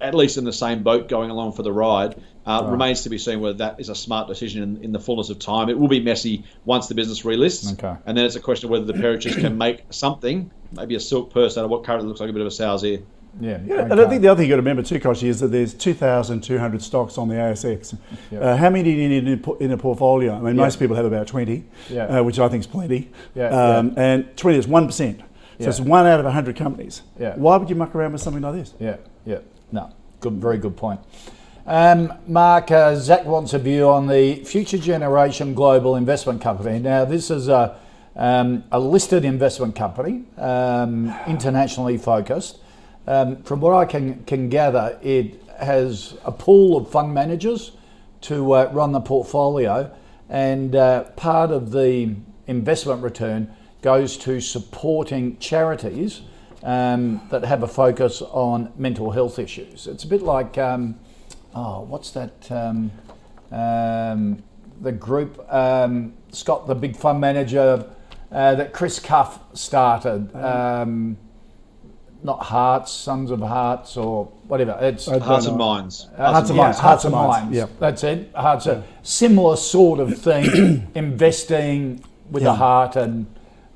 [0.00, 2.20] at least in the same boat going along for the ride.
[2.46, 2.70] Uh, right.
[2.72, 5.38] Remains to be seen whether that is a smart decision in, in, the fullness of
[5.38, 5.68] time.
[5.68, 7.72] It will be messy once the business relists.
[7.74, 7.94] Okay.
[8.06, 11.32] And then it's a question of whether the Periches can make something, maybe a silk
[11.32, 13.00] purse out of what currently looks like a bit of a sow's ear.
[13.40, 15.40] Yeah, Yeah, and I think the other thing you got to remember too, Koshy, is
[15.40, 17.96] that there's 2,200 stocks on the ASX.
[18.30, 18.38] Yeah.
[18.40, 20.34] Uh, how many do you need in a, in a portfolio?
[20.34, 20.62] I mean, Yeah.
[20.62, 22.04] most people have about 20, Yeah.
[22.04, 23.10] uh, which I think is plenty.
[23.34, 25.18] Yeah, um, And 20 is 1%.
[25.18, 25.24] So
[25.58, 25.68] Yeah.
[25.68, 27.02] it's one out of 100 companies.
[27.18, 27.34] Yeah.
[27.36, 28.74] Why would you muck around with something like this?
[28.80, 29.38] Yeah, yeah.
[29.70, 31.00] No, good, very good point.
[31.66, 36.78] Um, Mark, uh, Zach wants a view on the Future Generation Global Investment Company.
[36.78, 37.78] Now, this is a,
[38.16, 42.58] um, a listed investment company, um, internationally focused.
[43.06, 47.72] Um, from what I can, can gather, it has a pool of fund managers
[48.22, 49.94] to uh, run the portfolio,
[50.30, 52.14] and uh, part of the
[52.46, 56.22] investment return goes to supporting charities
[56.62, 59.86] um, that have a focus on mental health issues.
[59.86, 60.98] It's a bit like, um,
[61.54, 62.50] oh, what's that?
[62.50, 62.90] Um,
[63.50, 64.42] um,
[64.80, 67.88] the group, um, Scott, the big fund manager
[68.30, 70.34] uh, that Chris Cuffe started.
[70.36, 71.16] Um,
[72.22, 74.76] not Hearts, Sons of Hearts, or whatever.
[74.80, 76.08] It's I- Hearts don't and minds.
[76.16, 76.78] uh, Hearts and yeah, Minds.
[76.78, 77.56] Hearts and Minds, Minds.
[77.56, 77.66] yeah.
[77.78, 78.30] That's it.
[78.34, 78.66] Hearts.
[78.66, 80.88] A similar sort of thing.
[80.96, 83.26] investing with the heart, and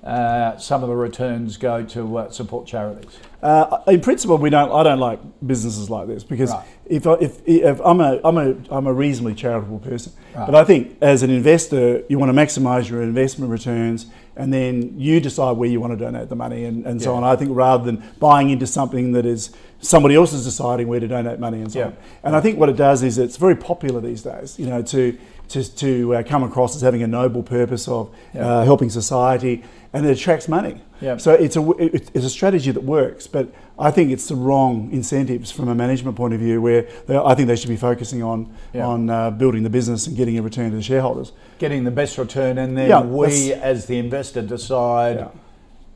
[0.03, 3.11] uh, some of the returns go to uh, support charities.
[3.43, 4.71] Uh, in principle, we don't.
[4.73, 6.65] I don't like businesses like this because Right.
[6.87, 10.47] if, I, if if I'm a I'm a I'm a reasonably charitable person, Right.
[10.47, 14.95] but I think as an investor, you want to maximise your investment returns, and then
[14.97, 17.25] you decide where you want to donate the money and, and so on.
[17.25, 21.09] I think rather than buying into something that is somebody else is deciding where to
[21.09, 21.87] donate money and so Yeah.
[21.87, 21.97] on.
[22.23, 24.57] And I think what it does is it's very popular these days.
[24.59, 25.19] You know to
[25.53, 28.47] to to uh, come across as having a noble purpose of Yeah.
[28.47, 29.63] uh, helping society,
[29.93, 30.81] and it attracts money.
[31.01, 31.17] Yeah.
[31.19, 34.89] So it's a it- it's a strategy that works, but I think it's the wrong
[34.93, 36.61] incentives from a management point of view.
[36.63, 38.87] Where they, I think they should be focusing on Yeah.
[38.87, 41.33] on uh, building the business and getting a return to the shareholders.
[41.59, 45.27] Getting the best return, and then we, as the investor, decide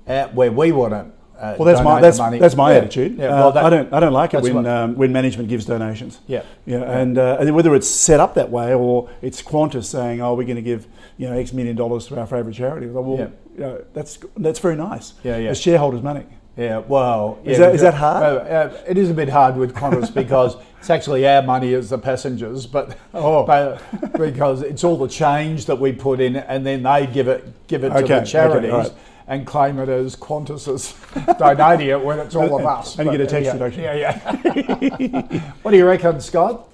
[0.06, 1.04] at where we want to.
[1.40, 2.38] Uh, Well, that's my that's money.
[2.38, 2.78] that's my Yeah.
[2.78, 3.18] attitude.
[3.18, 5.48] Yeah, Uh, well, that- I don't I don't like it when what- um, when management
[5.48, 6.18] gives donations.
[6.26, 6.42] Yeah.
[6.64, 10.34] Yeah, and, uh, and whether it's set up that way or it's Qantas saying, "Oh,
[10.34, 10.86] we're going to give
[11.18, 13.26] you know X million dollars to our favourite charity." Well, Yeah.
[13.54, 15.12] you know, that's that's very nice.
[15.22, 15.50] Yeah, yeah.
[15.50, 16.22] It's shareholders' money.
[16.56, 18.24] Yeah, well, Is yeah, that- is that hard?
[18.24, 21.98] uh, it is a bit hard with Qantas because it's actually our money as the
[21.98, 23.44] passengers, but, Oh.
[23.44, 23.78] but
[24.18, 27.84] because it's all the change that we put in, and then they give it give
[27.84, 28.90] it to the charities right.
[29.28, 30.94] And claim it as Qantas's
[31.38, 32.98] donating it when it's all of us.
[32.98, 33.82] And you get a tax yeah, deduction.
[33.82, 35.52] Yeah, yeah.
[35.62, 36.68] what do you reckon, Scott?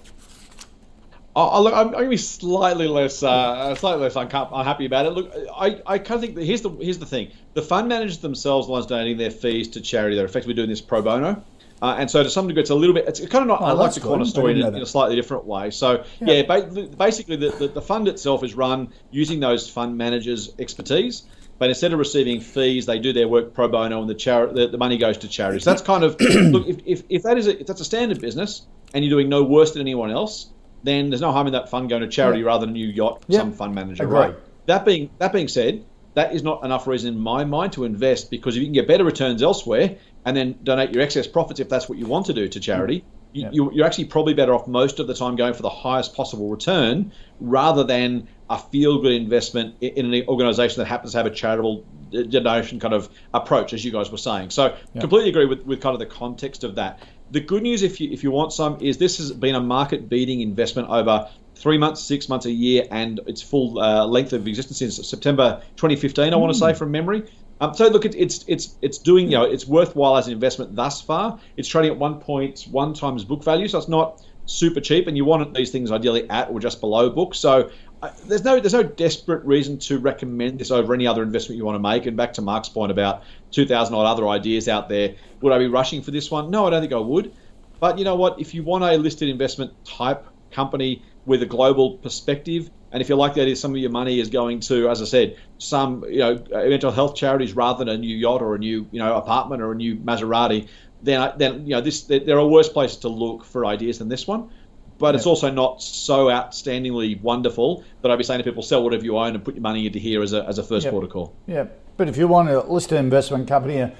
[1.35, 5.07] Oh, oh, look, I'm, I'm going to be slightly less, uh, slightly less unhappy about
[5.07, 5.11] it.
[5.11, 8.19] Look, I, I kind of think that here's the here's the thing: the fund managers
[8.19, 11.43] themselves, the ones donating their fees to charity, they're effectively doing this pro bono.
[11.83, 13.07] Uh, and so to some degree, it's a little bit.
[13.09, 14.09] It's kind of not Oh, unlike that's the.
[14.09, 15.71] Qantas I story in, a- in a slightly different way.
[15.73, 20.55] So yeah, ba- basically, the, the, the fund itself is run using those fund managers'
[20.61, 21.25] expertise.
[21.59, 24.69] But instead of receiving fees, they do their work pro bono, and the, chari- the,
[24.69, 25.65] the money goes to charities.
[25.65, 26.67] So that's kind of look.
[26.69, 28.65] If, if, if that is a, if that's a standard business,
[28.95, 30.51] and you're doing no worse than anyone else,
[30.85, 32.47] then there's no harm in that fund going to charity Yeah.
[32.47, 33.41] rather than you yacht Yeah.
[33.41, 34.05] some fund manager.
[34.05, 34.19] Agree.
[34.19, 34.35] Right.
[34.67, 38.31] That being that being said, that is not enough reason in my mind to invest
[38.31, 41.69] because if you can get better returns elsewhere and then donate your excess profits if
[41.69, 43.51] that's what you want to do to charity, you, Yeah.
[43.53, 46.49] you, you're actually probably better off most of the time going for the highest possible
[46.51, 51.85] return rather than a feel-good investment in an organisation that happens to have a charitable
[52.29, 54.51] donation kind of approach, as you guys were saying.
[54.51, 57.01] So completely agree with, with kind of the context of that.
[57.31, 60.43] The good news, if you if you want some, is this has been a market-beating
[60.43, 64.79] investment over three months, six months, a year, and its full uh, length of existence
[64.79, 66.35] since September 2015.
[66.35, 67.23] I want to say from memory.
[67.63, 70.75] Um, so look, it, it's it's it's doing you know it's worthwhile as an investment
[70.75, 71.39] thus far.
[71.57, 75.55] It's trading at 1.1 times book value, so it's not super cheap, and you want
[75.55, 77.37] these things ideally at or just below book.
[77.37, 77.71] So
[78.03, 81.65] uh, there's no there's no desperate reason to recommend this over any other investment you
[81.65, 82.05] want to make.
[82.07, 83.23] And back to Mark's point about
[83.53, 86.51] 2,000 odd other ideas out there, would I be rushing for this one?
[86.51, 87.33] No, I don't think I would.
[87.79, 88.41] But you know what?
[88.41, 93.17] If you want a listed investment type company with a global perspective, and if you
[93.17, 96.19] like the idea, some of your money is going to, as I said, some you
[96.19, 99.63] know mental health charities rather than a new yacht or a new you know apartment
[99.63, 100.69] or a new Maserati,
[101.03, 104.27] then then you know this there are worse places to look for ideas than this
[104.27, 104.51] one.
[104.99, 109.03] But it's also not so outstandingly wonderful that I'd be saying to people, sell whatever
[109.03, 110.93] you own and put your money into here as a, as a first Yep.
[110.93, 111.35] port of call.
[111.49, 111.65] Yeah,
[111.97, 113.91] but if you want to list an investment company,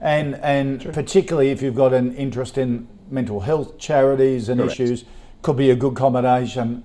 [0.00, 4.78] and and particularly if you've got an interest in mental health charities and Correct.
[4.78, 5.04] issues,
[5.40, 6.84] could be a good combination,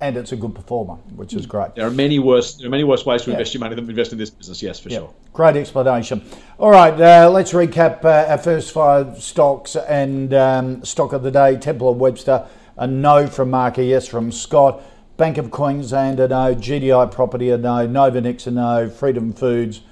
[0.00, 1.74] and it's a good performer, which is great.
[1.74, 3.34] There are many worse there are many worse ways to Yeah.
[3.36, 4.62] invest your money than invest in this business.
[4.62, 5.10] Yes, for Yeah, sure.
[5.32, 6.22] great explanation.
[6.58, 11.30] All right, uh, let's recap uh, our first five stocks and um, stock of the
[11.30, 11.56] day.
[11.56, 12.46] Temple and Webster,
[12.78, 14.82] a no from Mark, a yes from Scott.
[15.18, 16.54] Bank of Queensland, a no.
[16.54, 17.86] GDI Property, a no.
[17.86, 18.88] Novonix, a no.
[18.88, 19.82] Freedom Foods,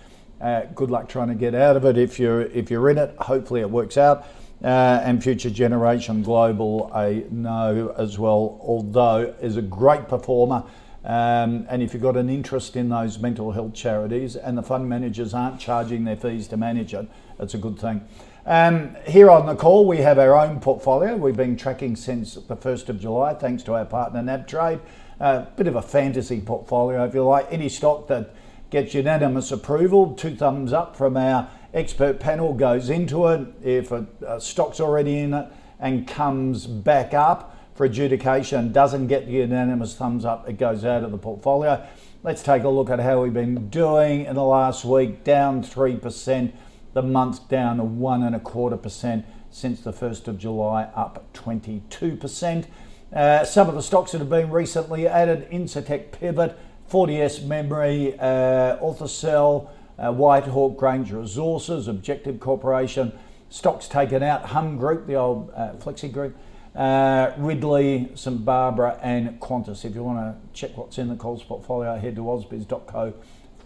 [0.41, 3.15] uh, good luck trying to get out of it if you're if you're in it.
[3.19, 4.25] Hopefully it works out.
[4.63, 10.65] Uh, and Future Generation Global a no as well, although is a great performer.
[11.05, 14.89] Um, and if you've got an interest in those mental health charities and the fund
[14.89, 18.07] managers aren't charging their fees to manage it, it's a good thing.
[18.47, 21.17] Um, here on the call, we have our own portfolio.
[21.17, 24.81] We've been tracking since the 1st of July, thanks to our partner NabTrade.
[25.21, 27.47] A uh, bit of a fantasy portfolio, if you like.
[27.51, 28.35] Any stock that
[28.71, 33.47] gets unanimous approval, two thumbs up from our expert panel goes into it.
[33.63, 39.27] If a, a stock's already in it and comes back up for adjudication, doesn't get
[39.27, 41.87] the unanimous thumbs up, it goes out of the portfolio.
[42.25, 45.23] Let's take a look at how we've been doing in the last week.
[45.23, 46.53] Down 3%,
[46.93, 52.67] the month down one and a quarter percent since the 1st of July, up 22%.
[53.13, 56.59] Uh, some of the stocks that have been recently added Incitec Pivot,
[56.91, 63.13] 4DS Memory, uh, Orthocell, uh, Whitehawk Granger Resources, Objective Corporation,
[63.51, 66.37] stocks taken out, Humm Group, the old uh, Flexi Group,
[66.75, 69.85] uh, Ridley, St Barbara, and Qantas.
[69.85, 73.15] If you want to check what's in the calls portfolio, head to ausbiz.co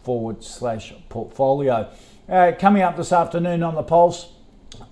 [0.02, 1.90] forward slash portfolio.
[2.28, 4.32] Uh, coming up this afternoon on the Pulse,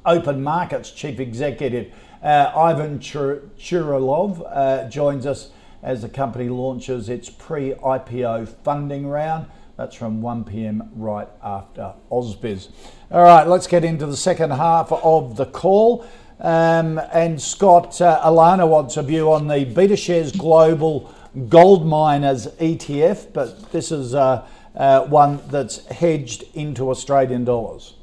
[0.04, 5.50] Open Markets Chief Executive uh, Ivan Churilov uh, joins us
[5.82, 9.46] as the company launches its pre IPO funding round.
[9.80, 12.68] That's from 1 pm right after Ausbiz.
[13.10, 16.04] All right, let's get into the second half of the call.
[16.38, 21.10] Um, and Scott uh, Alana wants a view on the BetaShares Global
[21.48, 27.94] Gold Miners ETF, but this is uh, uh, one that's hedged into Australian dollars.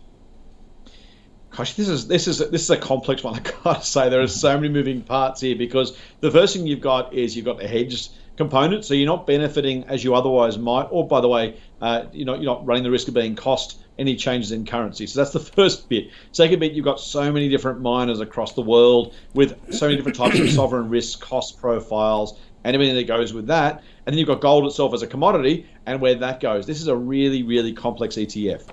[1.56, 3.36] Gosh, this is this is this is a complex one.
[3.36, 6.82] I gotta say, there are so many moving parts here because the first thing you've
[6.82, 10.88] got is you've got the hedged component, so you're not benefiting as you otherwise might.
[10.91, 13.80] Or by the way, uh, you know you're not running the risk of being cost
[14.00, 15.08] any changes in currency.
[15.08, 16.10] So that's the first bit.
[16.32, 20.17] Second bit, you've got so many different miners across the world with so many different
[20.17, 23.84] types of sovereign risk, cost profiles, and everything that goes with that.
[24.06, 26.65] And then you've got gold itself as a commodity and where that goes.
[26.65, 28.67] This is a really, really complex ETF.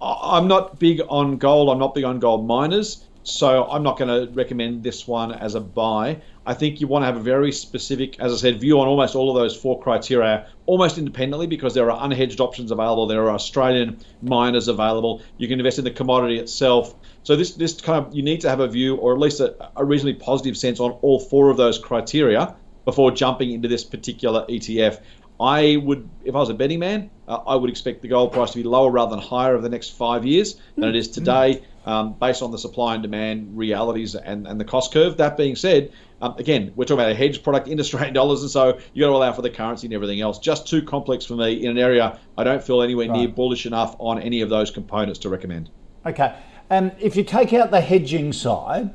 [0.00, 1.70] I'm not big on gold.
[1.70, 3.04] I'm not big on gold miners.
[3.24, 6.22] So I'm not going to recommend this one as a buy.
[6.48, 9.14] I think you want to have a very specific, as I said, view on almost
[9.14, 13.06] all of those four criteria, almost independently, because there are unhedged options available.
[13.06, 15.20] There are Australian miners available.
[15.36, 16.94] You can invest in the commodity itself.
[17.22, 19.54] So this this kind of you need to have a view, or at least a,
[19.76, 22.56] a reasonably positive sense on all four of those criteria
[22.86, 25.00] before jumping into this particular ETF.
[25.40, 28.52] I would, if I was a betting man, uh, I would expect the gold price
[28.52, 31.62] to be lower rather than higher over the next five years than it is today,
[31.86, 35.16] um, based on the supply and demand realities and, and the cost curve.
[35.18, 38.50] That being said, um, again, we're talking about a hedge product in Australian dollars, and
[38.50, 40.38] so you got to allow for the currency and everything else.
[40.38, 43.18] Just too complex for me in an area I don't feel anywhere right.
[43.18, 45.70] near bullish enough on any of those components to recommend.
[46.06, 46.34] Okay,
[46.70, 48.94] and if you take out the hedging side,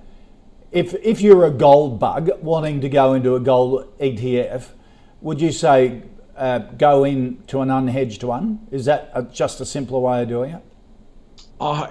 [0.72, 4.70] if if you're a gold bug wanting to go into a gold ETF,
[5.22, 6.04] would you say
[6.36, 8.68] uh, go into an unhedged one?
[8.72, 10.64] Is that a, just a simpler way of doing it?
[11.64, 11.88] Uh,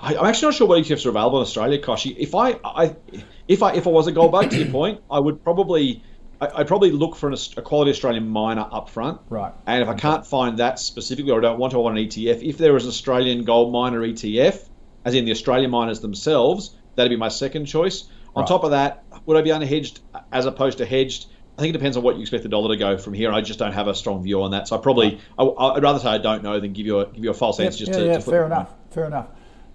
[0.00, 2.14] I, am actually not sure what ETFs are available in Australia, Koshy.
[2.16, 2.94] If I, I,
[3.48, 6.04] if I, if I was a gold bug, to your point, I would probably,
[6.40, 9.20] I, would probably look for an, a quality Australian miner up front.
[9.28, 9.52] Right.
[9.66, 12.04] And if I can't find that specifically, or I don't want to, I want an
[12.04, 12.48] ETF.
[12.48, 14.68] If there is an Australian gold miner ETF,
[15.04, 18.04] as in the Australian miners themselves, that'd be my second choice.
[18.36, 18.48] On right.
[18.48, 19.98] top of that, would I be unhedged
[20.30, 21.26] as opposed to hedged?
[21.58, 23.32] I think it depends on what you expect the dollar to go from here.
[23.32, 25.98] I just don't have a strong view on that, so I probably I, would rather
[25.98, 27.80] say I don't know than give you a give you a false answer.
[27.80, 29.26] Just yeah, to, yeah, to fair enough, fair enough.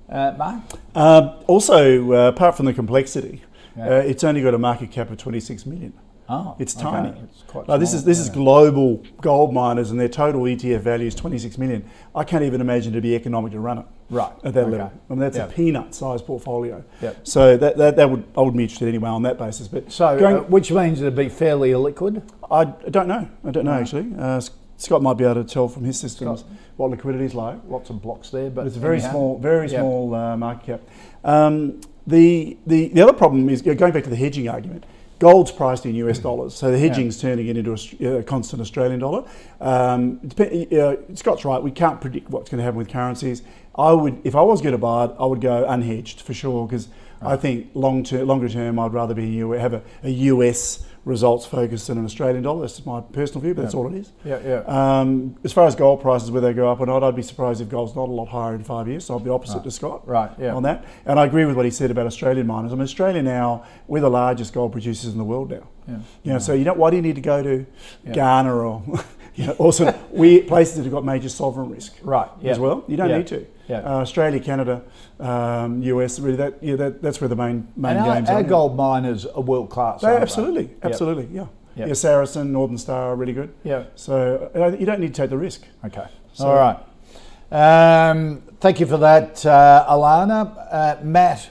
[0.10, 0.62] Uh, Mark.
[0.96, 3.42] Um, also, uh, apart from the complexity,
[3.76, 3.86] yeah.
[3.86, 5.92] uh, it's only got a market cap of twenty six million.
[6.34, 7.10] Oh, it's tiny.
[7.10, 7.20] Okay.
[7.24, 8.24] It's quite small, this is this yeah.
[8.24, 11.88] is global gold miners, and their total ETF value is 26 million.
[12.16, 13.86] I can't even imagine to be economic to run it.
[14.10, 14.72] Right at that okay.
[14.72, 14.92] level.
[15.10, 15.50] I mean, that's yep.
[15.50, 16.84] a peanut-sized portfolio.
[17.02, 17.28] Yep.
[17.28, 19.68] So that, that, that would I would be interested anyway on that basis.
[19.68, 22.24] But so, going, uh, which means it'd be fairly illiquid.
[22.52, 23.30] I don't know.
[23.46, 24.14] I don't know actually.
[24.18, 24.42] Uh,
[24.78, 26.52] Scott might be able to tell from his systems Scott.
[26.78, 27.60] what liquidity is like.
[27.68, 29.12] Lots of blocks there, but it's a very anyhow.
[29.12, 29.80] small, very yep.
[29.80, 30.82] small uh, market cap.
[31.24, 34.84] Um, the, the the other problem is going back to the hedging argument
[35.20, 37.30] Gold's priced in US dollars, so the hedging's yeah.
[37.30, 39.24] turning it into a, a constant Australian dollar.
[39.62, 41.62] Um, uh, Scott's right.
[41.62, 43.42] We can't predict what's going to happen with currencies.
[43.76, 46.68] I would, if I was going to buy it, I would go unhedged for sure
[46.68, 46.88] because
[47.22, 47.34] right.
[47.34, 51.90] I think long term, longer term, I'd rather be have a, a US results focused
[51.90, 52.62] in an Australian dollar.
[52.62, 53.66] That's my personal view, but yeah.
[53.66, 54.12] that's all it is.
[54.24, 55.00] Yeah, yeah.
[55.00, 57.62] Um, as far as gold prices, whether they go up or not, I'd be surprised
[57.62, 59.06] if gold's not a lot higher in five years.
[59.06, 59.64] So I'll be opposite right.
[59.66, 60.54] to Scott right, yeah.
[60.54, 60.86] on that.
[61.06, 62.72] And I agree with what he said about Australian miners.
[62.72, 65.68] I mean, Australia now, we're the largest gold producers in the world now.
[65.88, 65.94] Yeah.
[65.94, 66.38] You know, yeah.
[66.38, 67.66] so you know, why do you need to go to
[68.06, 68.14] yeah.
[68.14, 68.84] Ghana or
[69.36, 72.52] you know, also we places that have got major sovereign risk right, Yeah.
[72.52, 72.86] as well?
[72.88, 73.46] You don't need to.
[73.68, 73.80] Yeah.
[73.80, 74.82] Uh, Australia, Canada,
[75.20, 76.20] um, US.
[76.20, 78.44] Really, that yeah, that, that's where the main main And our, games our are.
[78.44, 80.02] gold miners are world class.
[80.02, 80.24] They- aren't they?
[80.24, 81.46] absolutely, absolutely, yeah.
[81.76, 81.88] Yep.
[81.88, 83.52] Yeah, Saracen, Northern Star are really good.
[83.64, 83.86] Yeah.
[83.96, 85.64] So uh, you don't need to take the risk.
[85.84, 86.06] Okay.
[86.34, 86.78] So- All right.
[87.52, 90.68] Um, thank you for that, uh, Alana.
[90.72, 91.50] Uh, Matt,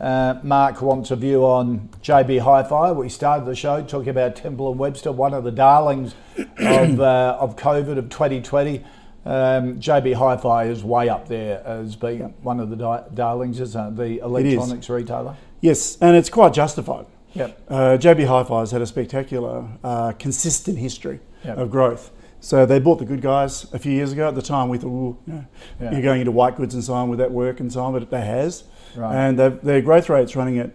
[0.00, 2.92] uh, Mark wants a view on JB Hi-Fi.
[2.92, 6.14] We started the show talking about Temple and Webster, one of the darlings
[6.58, 8.84] of uh, of COVID of 2020.
[9.26, 13.86] Um, JB Hi-Fi is way up there as being one of the di- darlings, isn't
[13.88, 13.96] it?
[13.96, 15.34] The electronics retailer.
[15.60, 17.06] Yes, and it's quite justified.
[17.34, 17.60] Yep.
[17.68, 21.58] Uh, JB Hi-Fi has had a spectacular, uh, consistent history Yep.
[21.58, 22.12] of growth.
[22.40, 24.28] So they bought the good guys a few years ago.
[24.28, 25.44] At the time, we thought, you know,
[25.80, 25.92] Yeah.
[25.92, 28.02] you're going into white goods and so on with that work and so on, but
[28.02, 28.62] it has.
[28.94, 29.14] Right.
[29.14, 30.70] And their growth rate's running at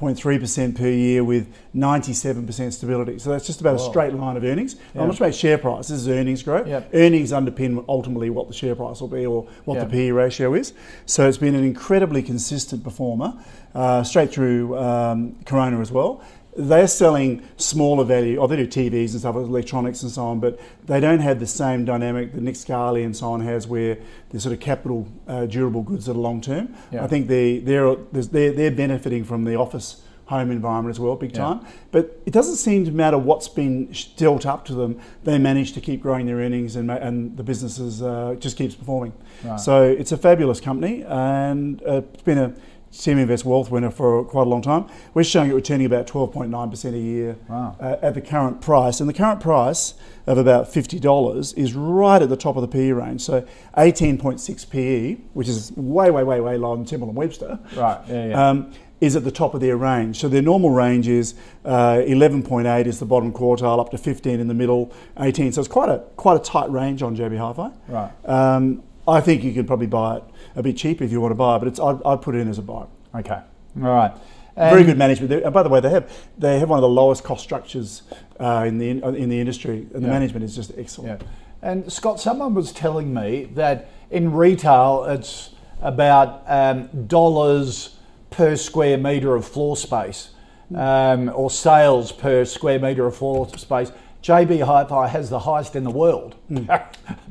[0.00, 3.18] 14.3% per year with 97% stability.
[3.18, 4.76] So that's just about a straight line of earnings.
[4.94, 5.02] Yeah.
[5.02, 5.88] I'm not talking about share price.
[5.88, 6.66] This is earnings growth.
[6.66, 6.90] Yep.
[6.94, 9.84] Earnings underpin ultimately what the share price will be or what Yeah.
[9.84, 10.72] the PE ratio is.
[11.04, 13.34] So it's been an incredibly consistent performer
[13.74, 16.22] uh, straight through um, Corona as well.
[16.56, 20.58] They're selling smaller value, or they do TVs and stuff, electronics and so on, but
[20.84, 23.98] they don't have the same dynamic that Nick Scali and so on has, where
[24.30, 26.74] they're sort of capital uh, durable goods that are long term.
[26.90, 27.04] Yeah.
[27.04, 31.32] I think they, they're, they're, they're benefiting from the office home environment as well, big
[31.32, 31.38] Yeah.
[31.38, 31.66] time.
[31.90, 35.00] But it doesn't seem to matter what's been dealt up to them.
[35.24, 39.12] They manage to keep growing their earnings, and, and the businesses uh, just keeps performing.
[39.44, 39.58] Right.
[39.58, 42.54] So it's a fabulous company, and uh, it's been a
[42.92, 44.86] TeamInvest Wealth winner for quite a long time.
[45.14, 47.76] We're showing it returning about 12.9% a year Wow.
[47.80, 49.94] uh, at the current price, and the current price
[50.26, 53.20] of about $50 is right at the top of the PE range.
[53.22, 57.98] So 18.6 PE, which is way, way, way, way lower than Temple and Webster Right.
[58.08, 58.26] Yeah.
[58.28, 58.48] Yeah.
[58.50, 60.20] um, is at the top of their range.
[60.20, 61.32] So their normal range is
[61.64, 65.52] uh, 11.8 is the bottom quartile, up to 15 in the middle, 18.
[65.52, 67.70] So it's quite a quite a tight range on JB Hi-Fi.
[67.88, 68.10] Right.
[68.28, 70.22] Um, I think you could probably buy it
[70.56, 72.38] a bit cheaper if you want to buy it, but it's I'd, I'd put it
[72.38, 72.86] in as a buy.
[73.14, 73.40] okay.
[73.82, 74.12] All right.
[74.56, 75.30] Very good management.
[75.30, 78.02] They- And by the way, they have they have one of the lowest cost structures
[78.38, 80.12] uh, in the in the industry, and the Yeah.
[80.18, 81.22] management is just excellent.
[81.22, 81.28] Yeah.
[81.62, 85.50] And Scott, someone was telling me that in retail it's
[85.82, 87.96] about um, dollars
[88.30, 90.30] per square metre of floor space
[90.74, 93.92] um, or sales per square metre of floor space.
[94.22, 96.34] JB Hi-Fi has the highest in the world,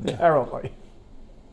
[0.06, 0.72] apparently.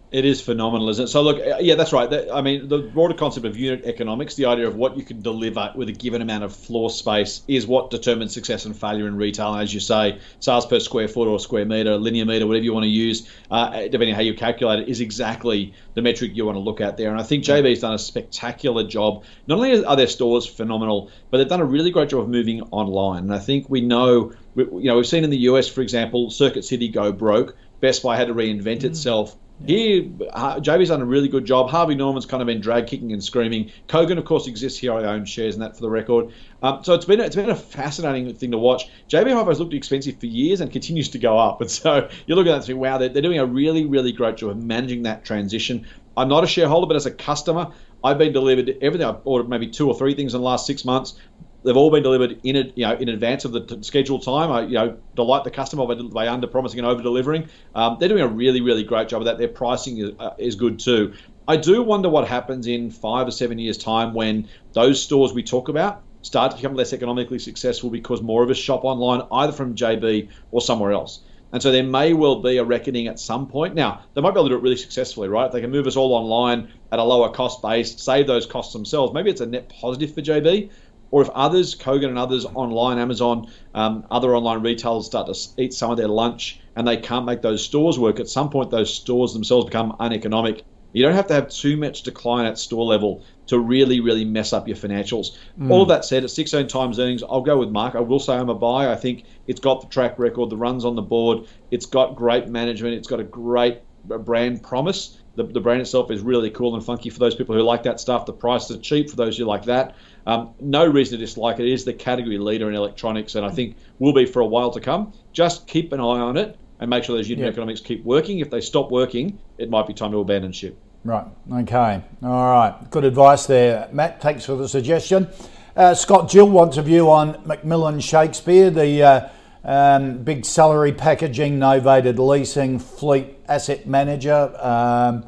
[0.10, 1.08] It is phenomenal, isn't it?
[1.10, 2.32] So look, yeah, that's right.
[2.32, 5.74] I mean, the broader concept of unit economics, the idea of what you can deliver
[5.76, 9.52] with a given amount of floor space, is what determines success and failure in retail.
[9.54, 12.74] And as you say, sales per square foot or square meter, linear meter, whatever you
[12.74, 16.46] want to use, uh, depending on how you calculate it, is exactly the metric you
[16.46, 17.12] want to look at there.
[17.12, 19.26] And I think JB's done a spectacular job.
[19.46, 22.62] Not only are their stores phenomenal, but they've done a really great job of moving
[22.72, 23.24] online.
[23.24, 26.64] And I think we know, you know, we've seen in the US, for example, Circuit
[26.64, 27.58] City go broke.
[27.82, 29.36] Best Buy had to reinvent itself.
[29.66, 31.70] Here, JB's done a really good job.
[31.70, 33.72] Harvey Norman's kind of been drag kicking and screaming.
[33.88, 34.94] Kogan, of course, exists here.
[34.94, 36.32] I own shares in that for the record.
[36.62, 38.88] Um, so it's been it's been a fascinating thing to watch.
[39.10, 41.62] JB Hi-Fi's looked expensive for years and continues to go up.
[41.62, 44.12] And so you look at that and think, wow, they're, they're doing a really, really
[44.12, 45.88] great job of managing that transition.
[46.16, 47.72] I'm not a shareholder, but as a customer,
[48.04, 49.08] I've been delivered everything.
[49.08, 51.20] I've ordered maybe two or three things in the last six months.
[51.68, 54.50] They've all been delivered in it, you know, in advance of the t- scheduled time.
[54.50, 57.50] I, you know, delight the customer by, by under promising and over delivering.
[57.76, 59.38] Um, they're doing a really, really great job of that.
[59.38, 61.14] Their pricing is, uh, is good too.
[61.46, 65.44] I do wonder what happens in five or seven years' time when those stores we
[65.44, 69.52] talk about start to become less economically successful because more of us shop online, either
[69.52, 71.20] from JB or somewhere else.
[71.54, 73.74] And so there may well be a reckoning at some point.
[73.74, 75.50] Now, they might be able to do it really successfully, right?
[75.52, 79.14] They can move us all online at a lower cost base, save those costs themselves.
[79.14, 80.70] Maybe it's a net positive for JB.
[81.12, 85.74] Or if others, Kogan and others online, Amazon, um, other online retailers start to eat
[85.74, 88.94] some of their lunch and they can't make those stores work, at some point those
[88.94, 90.64] stores themselves become uneconomic.
[90.94, 94.54] You don't have to have too much decline at store level to really, really mess
[94.54, 95.38] up your financials.
[95.70, 97.96] All of that said, at 16 times earnings, I'll go with Mark.
[97.96, 98.92] I will say I'm a buy.
[98.92, 101.48] I think it's got the track record, the runs on the board.
[101.72, 102.96] It's got great management.
[102.96, 103.82] It's got a great
[104.12, 105.20] uh, brand promise.
[105.36, 108.00] The, the brand itself is really cool and funky for those people who like that
[108.00, 108.26] stuff.
[108.26, 109.96] The prices are cheap for those who like that.
[110.28, 111.66] Um, no reason to dislike it.
[111.66, 114.70] It is the category leader in electronics, and I think will be for a while
[114.72, 115.14] to come.
[115.32, 117.50] Just keep an eye on it and make sure those unit Yeah.
[117.52, 118.40] economics keep working.
[118.40, 120.78] If they stop working, it might be time to abandon ship.
[121.06, 121.24] Right.
[121.62, 122.02] Okay.
[122.24, 122.74] All right.
[122.92, 124.22] Good advice there, Matt.
[124.22, 125.30] Thanks for the suggestion.
[125.78, 129.30] Uh, Scott Jill wants a view on McMillan Shakespeare, the uh,
[129.64, 134.52] um, big salary packaging, novated leasing fleet asset manager.
[134.60, 135.24] Um,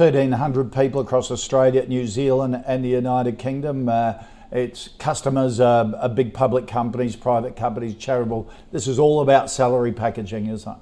[0.00, 3.86] 1,300 people across Australia, New Zealand, and the United Kingdom.
[3.86, 4.14] Uh,
[4.50, 8.50] its customers are, are big public companies, private companies, charitable.
[8.72, 10.78] This is all about salary packaging, isn't it?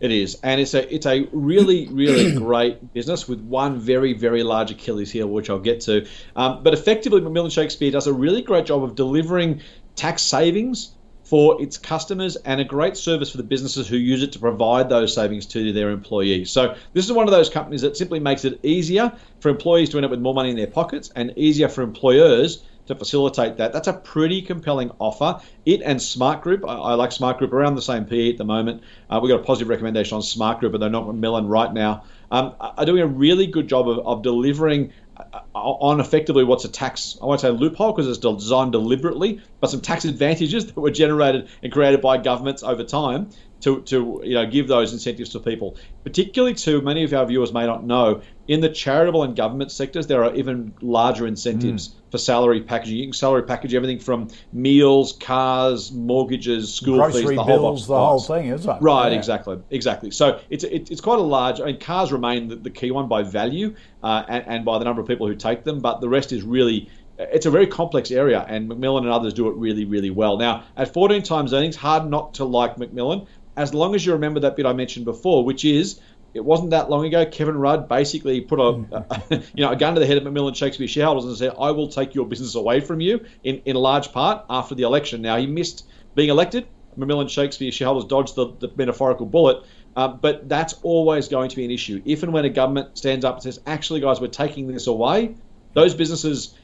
[0.00, 4.42] It is, and it's a it's a really really great business with one very very
[4.42, 6.06] large Achilles heel, which I'll get to.
[6.36, 9.62] Um, but effectively, McMillan Shakespeare does a really great job of delivering
[9.94, 10.94] tax savings
[11.24, 14.88] for its customers and a great service for the businesses who use it to provide
[14.88, 16.50] those savings to their employees.
[16.50, 19.96] So this is one of those companies that simply makes it easier for employees to
[19.96, 23.72] end up with more money in their pockets and easier for employers to facilitate that.
[23.72, 25.40] That's a pretty compelling offer.
[25.64, 28.44] It and Smart Group, I, I like Smart Group around the same PE at the
[28.44, 28.82] moment.
[29.08, 32.04] Uh, we've got a positive recommendation on Smart Group, but they're not McMillan right now.
[32.30, 35.22] Um, are doing a really good job of, of delivering Uh,
[35.54, 39.70] uh, on effectively what's a tax, I won't say loophole because it's designed deliberately, but
[39.70, 43.30] some tax advantages that were generated and created by governments over time
[43.64, 45.76] to, to you know give those incentives to people.
[46.04, 50.06] Particularly to many of our viewers may not know, in the charitable and government sectors,
[50.06, 51.94] there are even larger incentives mm.
[52.10, 52.96] for salary packaging.
[52.98, 57.72] You can salary package everything from meals, cars, mortgages, school Grocery fees, the bills, whole
[57.72, 57.86] box.
[57.86, 58.82] the whole thing, isn't it?
[58.82, 59.18] Right, Yeah.
[59.18, 60.10] exactly, exactly.
[60.10, 61.60] So it's it, it's quite a large.
[61.60, 64.84] I mean, cars remain the, the key one by value uh, and, and by the
[64.84, 66.90] number of people who take them, but the rest is really.
[67.16, 70.36] It's a very complex area, and McMillan and others do it really, really well.
[70.36, 74.40] Now, at 14 times earnings, hard not to like McMillan, as long as you remember
[74.40, 76.00] that bit I mentioned before, which is
[76.34, 77.24] it wasn't that long ago.
[77.24, 80.56] Kevin Rudd basically put a, a you know a gun to the head of McMillan
[80.56, 84.12] Shakespeare shareholders and said, "I will take your business away from you." In in large
[84.12, 85.22] part after the election.
[85.22, 86.66] Now he missed being elected.
[86.98, 89.64] McMillan Shakespeare shareholders dodged the, the metaphorical bullet.
[89.96, 92.02] Uh, but that's always going to be an issue.
[92.04, 95.36] If and when a government stands up and says, "Actually, guys, we're taking this away,"
[95.74, 96.56] those businesses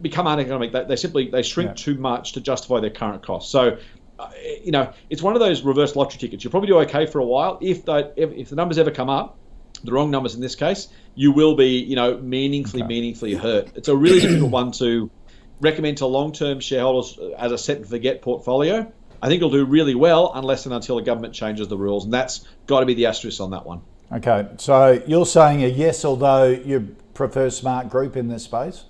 [0.00, 0.72] become uneconomic.
[0.72, 1.74] They, they simply they shrink Yeah.
[1.74, 3.50] too much to justify their current costs.
[3.50, 3.78] So,
[4.18, 4.30] Uh,
[4.64, 6.42] you know, it's one of those reverse lottery tickets.
[6.42, 7.58] You'll probably do okay for a while.
[7.60, 9.38] If the if, if the numbers ever come up,
[9.84, 13.70] the wrong numbers in this case, you will be you know meaningfully meaningfully hurt.
[13.76, 15.10] It's a really difficult one to
[15.60, 18.92] recommend to long term shareholders as a set and forget portfolio.
[19.20, 22.12] I think it'll do really well unless and until the government changes the rules, and
[22.12, 23.80] that's got to be the asterisk on that one.
[24.10, 28.84] Okay, so you're saying a yes, although you prefer Smart Group in this space?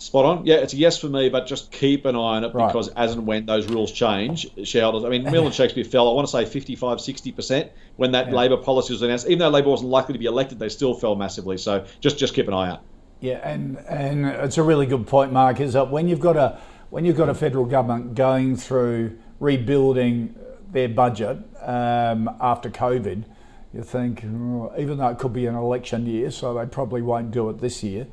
[0.00, 0.46] Spot on.
[0.46, 2.68] Yeah, it's a yes for me, but just keep an eye on it Right.
[2.68, 6.14] because as and when those rules change, shareholders, I mean, Mill and Shakespeare fell, I
[6.14, 9.26] want to say 55, 60% when that Labor policy was announced.
[9.26, 11.58] Even though Labor wasn't likely to be elected, they still fell massively.
[11.58, 12.80] So just just keep an eye out.
[13.20, 15.60] Yeah, and and it's a really good point, Mark.
[15.60, 20.34] Is that when you've got a when you've got a federal government going through rebuilding
[20.72, 23.24] their budget um, after COVID,
[23.74, 27.30] you think "Oh," even though it could be an election year, so they probably won't
[27.32, 28.06] do it this year.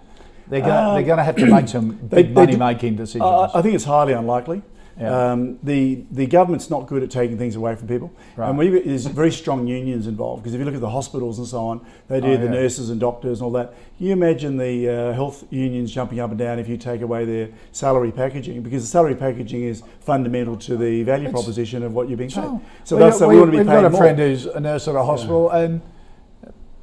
[0.50, 3.24] They're going they're going to have to make some big money-making decisions.
[3.24, 4.62] Uh, I think it's highly unlikely.
[5.00, 5.32] Yeah.
[5.32, 8.50] Um, the the government's not good at taking things away from people, Right.
[8.50, 10.42] and we, there's very strong unions involved.
[10.42, 12.50] Because if you look at the hospitals and so on, they do Oh, the yeah.
[12.50, 13.76] nurses and doctors and all that.
[14.00, 17.50] You imagine the uh, health unions jumping up and down if you take away their
[17.74, 22.18] salary packaging, because the salary packaging is fundamental to the value proposition of what you're
[22.18, 22.36] being paid.
[22.42, 24.48] So, So we, that's we, we, want to be we've paid got a friend who's
[24.48, 25.82] a nurse at a hospital, and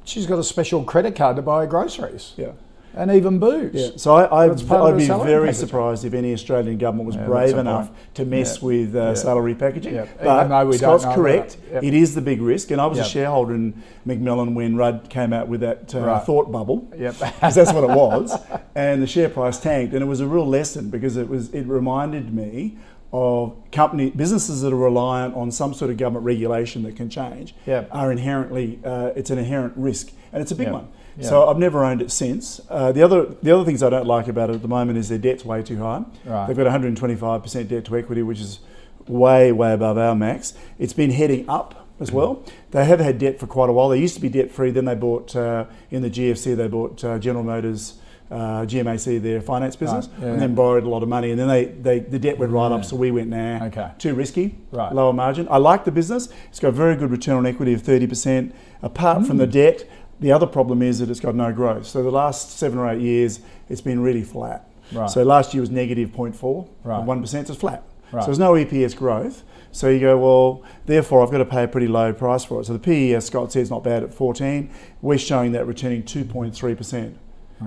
[0.05, 2.51] she's got a special credit card to buy groceries Yeah.
[2.97, 3.71] And even booze.
[3.73, 5.53] Yeah, so I, I'd be very packaging.
[5.53, 8.15] surprised if any Australian government was Yeah, brave enough point.
[8.15, 8.65] to mess Yeah.
[8.65, 9.95] with uh, salary packaging.
[10.23, 11.57] But even we don't Scott's correct.
[11.71, 15.33] It is the big risk, and I was a shareholder in McMillan when Rudd came
[15.33, 16.23] out with that uh, Right.
[16.25, 16.87] thought bubble.
[16.97, 17.15] Yep.
[17.19, 18.37] because that's what it was,
[18.75, 21.65] and the share price tanked, and it was a real lesson because it was it
[21.67, 22.77] reminded me
[23.13, 27.55] of company businesses that are reliant on some sort of government regulation that can change
[27.65, 27.89] Yep.
[27.91, 30.73] are inherently uh, it's an inherent risk, and it's a big Yep.
[30.73, 30.87] one.
[31.17, 31.29] Yep.
[31.29, 32.59] So I've never owned it since.
[32.69, 35.07] Uh, the other the other things I don't like about it at the moment is
[35.09, 36.03] their debt's way too high.
[36.25, 36.47] Right.
[36.47, 38.59] They've got 125% debt to equity, which is
[39.07, 40.53] way way above our max.
[40.77, 42.43] It's been heading up as well.
[42.71, 43.87] They have had debt for quite a while.
[43.87, 44.71] They used to be debt free.
[44.71, 46.53] Then they bought uh, in the GFC.
[46.57, 47.93] They bought uh, General Motors.
[48.31, 50.29] Uh, GMAC, their finance business, yeah.
[50.29, 52.71] and then borrowed a lot of money, and then they, they the debt went right
[52.71, 52.83] up.
[52.83, 53.91] So we went, nah, Okay.
[53.99, 54.91] too risky, Right.
[54.91, 55.47] lower margin.
[55.51, 56.29] I like the business.
[56.49, 58.51] It's got a very good return on equity of 30%.
[58.81, 59.41] Apart from Mm.
[59.41, 59.83] the debt,
[60.19, 61.85] the other problem is that it's got no growth.
[61.85, 64.67] So the last seven or eight years, it's been really flat.
[64.91, 65.07] Right.
[65.09, 67.05] So last year was negative 0.4, Right.
[67.05, 67.83] 1%, so it's flat.
[68.11, 68.23] Right.
[68.23, 69.43] So there's no EPS growth.
[69.71, 72.65] So you go, well, therefore I've got to pay a pretty low price for it.
[72.65, 74.69] So the PE, as Scott says, not bad at 14.
[75.03, 77.17] We're showing that returning 2.3%.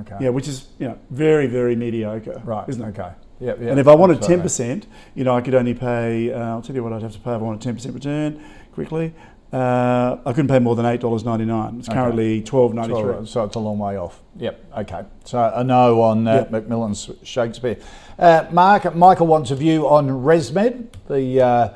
[0.01, 0.16] Okay.
[0.20, 2.68] Yeah, which is you know very very mediocre, Right.
[2.68, 2.89] Isn't it?
[2.99, 3.12] Okay.
[3.41, 6.32] Yep, yep, And if I wanted ten percent, you know, I could only pay.
[6.32, 8.43] Uh, I'll tell you what I'd have to pay if I wanted ten percent return.
[8.74, 9.14] Quickly,
[9.53, 11.78] uh, I couldn't pay more than eight dollars ninety nine.
[11.78, 11.97] It's Okay.
[11.97, 13.26] currently twelve ninety three.
[13.26, 14.20] So, it's a long way off.
[14.39, 14.72] Yep.
[14.78, 15.03] Okay.
[15.24, 16.51] So a no on uh, Yep.
[16.51, 17.76] McMillan's Shakespeare.
[18.18, 21.68] Uh, Mark, Michael wants a view on ResMed, the uh,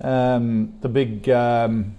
[0.00, 1.94] um, the big um,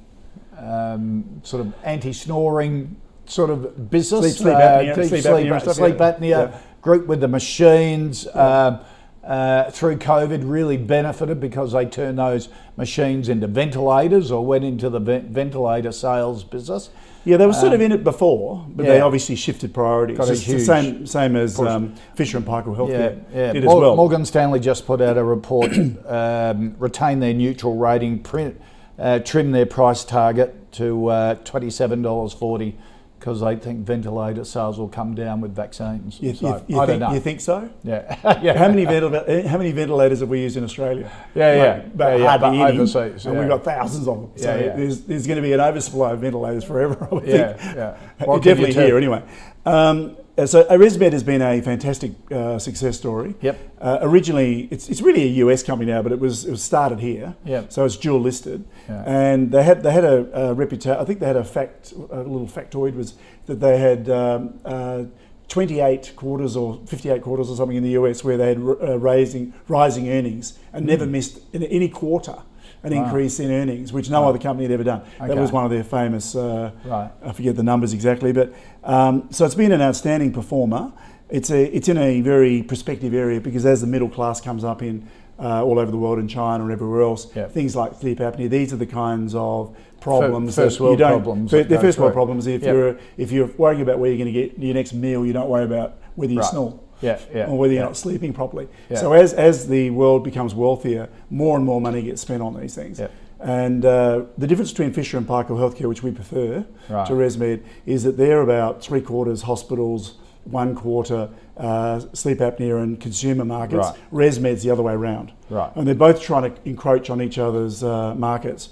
[0.58, 2.98] um, sort of anti-snoring
[3.28, 6.12] sort of business, Sleep- sleep uh, apnea- deep sleep sleep, apnea stuff, sleep yeah.
[6.12, 6.58] apnea Yeah.
[6.82, 8.28] group with the machines.
[8.34, 8.80] Um,
[9.24, 12.48] uh, through COVID really benefited because they turned those
[12.78, 16.92] machines into ventilators or went into the ve- ventilator sales business.
[17.24, 20.20] Yeah, they were sort of in it before, but they obviously shifted priorities.
[20.20, 23.54] Got It's the same same as um, Fisher and Paykel Yeah, Healthcare yeah.
[23.54, 23.96] did Mor- as well.
[23.96, 25.72] Morgan Stanley just put out a report,
[26.06, 28.62] um, retain their neutral rating, print,
[29.00, 32.74] uh, trim their price target to uh, $27.40
[33.20, 36.20] because they think ventilator sales will come down with vaccines.
[36.22, 37.14] You, So, you- you I think, don't know.
[37.16, 37.70] you think so?
[37.84, 38.18] yeah.
[38.42, 38.58] yeah.
[38.58, 41.10] How many, ventil- how many ventilators have we used in Australia?
[41.34, 41.74] Yeah, yeah.
[41.74, 44.32] Like, but Yeah, yeah, hardly but any, overseas, and we've got thousands of them.
[44.36, 44.76] So Yeah, yeah.
[44.76, 47.76] There's, there's going to be an oversupply of ventilators forever, I would Yeah, think.
[47.76, 47.98] yeah.
[48.26, 49.24] Can Definitely here, anyway.
[49.66, 53.36] Um, so ResMed has been a fantastic uh, success story.
[53.42, 53.58] Yep.
[53.80, 57.00] Uh, originally, it's, it's really a US company now, but it was it was started
[57.00, 57.36] here.
[57.46, 57.72] Yep.
[57.72, 59.04] So it's dual listed, Yeah.
[59.06, 61.00] and they had they had a, a reputation.
[61.00, 63.16] I think they had a fact, a little factoid was
[63.46, 64.10] that they had.
[64.10, 65.04] Um, uh,
[65.48, 69.54] 28 quarters or 58 quarters or something in the US where they had uh, raising
[69.68, 72.36] rising earnings and never missed in any quarter
[72.82, 75.02] an increase in earnings, which no other company had ever done.
[75.20, 76.36] That was one of their famous.
[76.36, 77.12] Uh, Right.
[77.24, 78.54] I forget the numbers exactly, but
[78.86, 80.92] um, so it's been an outstanding performer.
[81.30, 84.82] It's a it's in a very prospective area because as the middle class comes up
[84.84, 85.08] in
[85.40, 88.50] uh, all over the world in China and everywhere else, things like sleep apnea.
[88.50, 92.46] These are the kinds of problems first world problems They're first world problems.
[92.48, 92.74] If Yep.
[92.74, 95.50] you're if you're worrying about where you're going to get your next meal, you don't
[95.50, 96.50] worry about whether you Right.
[96.52, 97.48] snore Yeah, yeah.
[97.48, 98.68] or whether you're not sleeping properly.
[98.94, 102.76] So as as the world becomes wealthier, more and more money gets spent on these
[102.76, 103.02] things.
[103.46, 107.06] And uh, the difference between Fisher and Paykel Healthcare, which we prefer Right.
[107.06, 110.16] to ResMed, is that they're about three quarters hospitals,
[110.46, 113.88] one quarter uh, sleep apnea and consumer markets.
[114.12, 114.30] Right.
[114.32, 115.32] ResMed's the other way around.
[115.52, 115.72] Right.
[115.76, 118.70] And they're both trying to encroach on each other's uh, markets.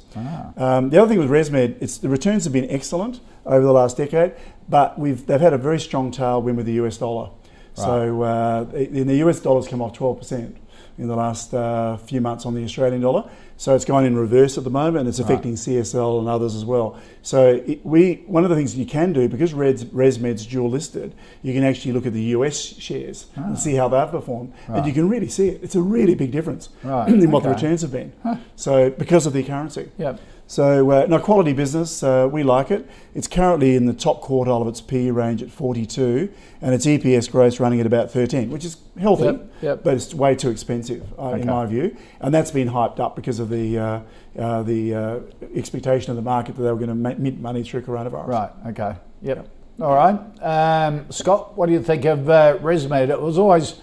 [0.57, 3.95] Um, the other thing with ResMed, it's the returns have been excellent over the last
[3.97, 4.33] decade,
[4.67, 7.29] but we've they've had a very strong tailwind with the US dollar.
[7.77, 7.85] Right.
[7.85, 10.55] So uh, in the US dollar's come off 12%
[10.97, 13.29] in the last uh, few months on the Australian dollar.
[13.57, 16.65] So it's going in reverse at the moment, and it's affecting CSL and others as
[16.65, 16.99] well.
[17.21, 21.13] So it, we one of the things you can do because Res, ResMed's dual listed,
[21.41, 23.55] you can actually look at the US shares and ah.
[23.55, 25.63] see how they've performed, and you can really see it.
[25.63, 28.11] It's a really big difference Right, in what the returns have been.
[28.55, 29.89] So because of the currency.
[29.97, 30.19] Yep.
[30.45, 32.87] So, uh, no, quality business, uh, we like it.
[33.15, 36.29] It's currently in the top quartile of its PE range at 42,
[36.61, 39.83] and its EPS growth running at about 13, which is healthy, Yep, yep.
[39.83, 41.41] but it's way too expensive, uh, Okay.
[41.41, 41.95] in my view.
[42.19, 43.99] And that's been hyped up because of the, uh,
[44.37, 45.19] uh, the uh,
[45.55, 48.27] expectation of the market that they were going to ma- mint money through coronavirus.
[48.27, 48.49] Right.
[48.67, 48.95] Okay.
[49.23, 49.47] Yep.
[49.81, 50.19] All right.
[50.41, 53.09] Um, Scott, what do you think of uh, ResMed?
[53.09, 53.75] It was always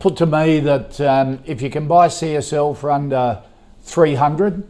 [0.00, 3.42] put to me that um, if you can buy CSL for under
[3.82, 4.64] 300,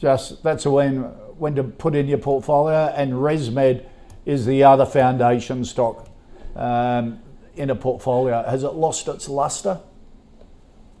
[0.00, 1.02] just that's when
[1.38, 2.92] when to put in your portfolio.
[2.94, 3.84] And ResMed
[4.26, 6.08] is the other foundation stock
[6.56, 7.20] um,
[7.56, 8.42] in a portfolio.
[8.42, 9.80] Has it lost its luster?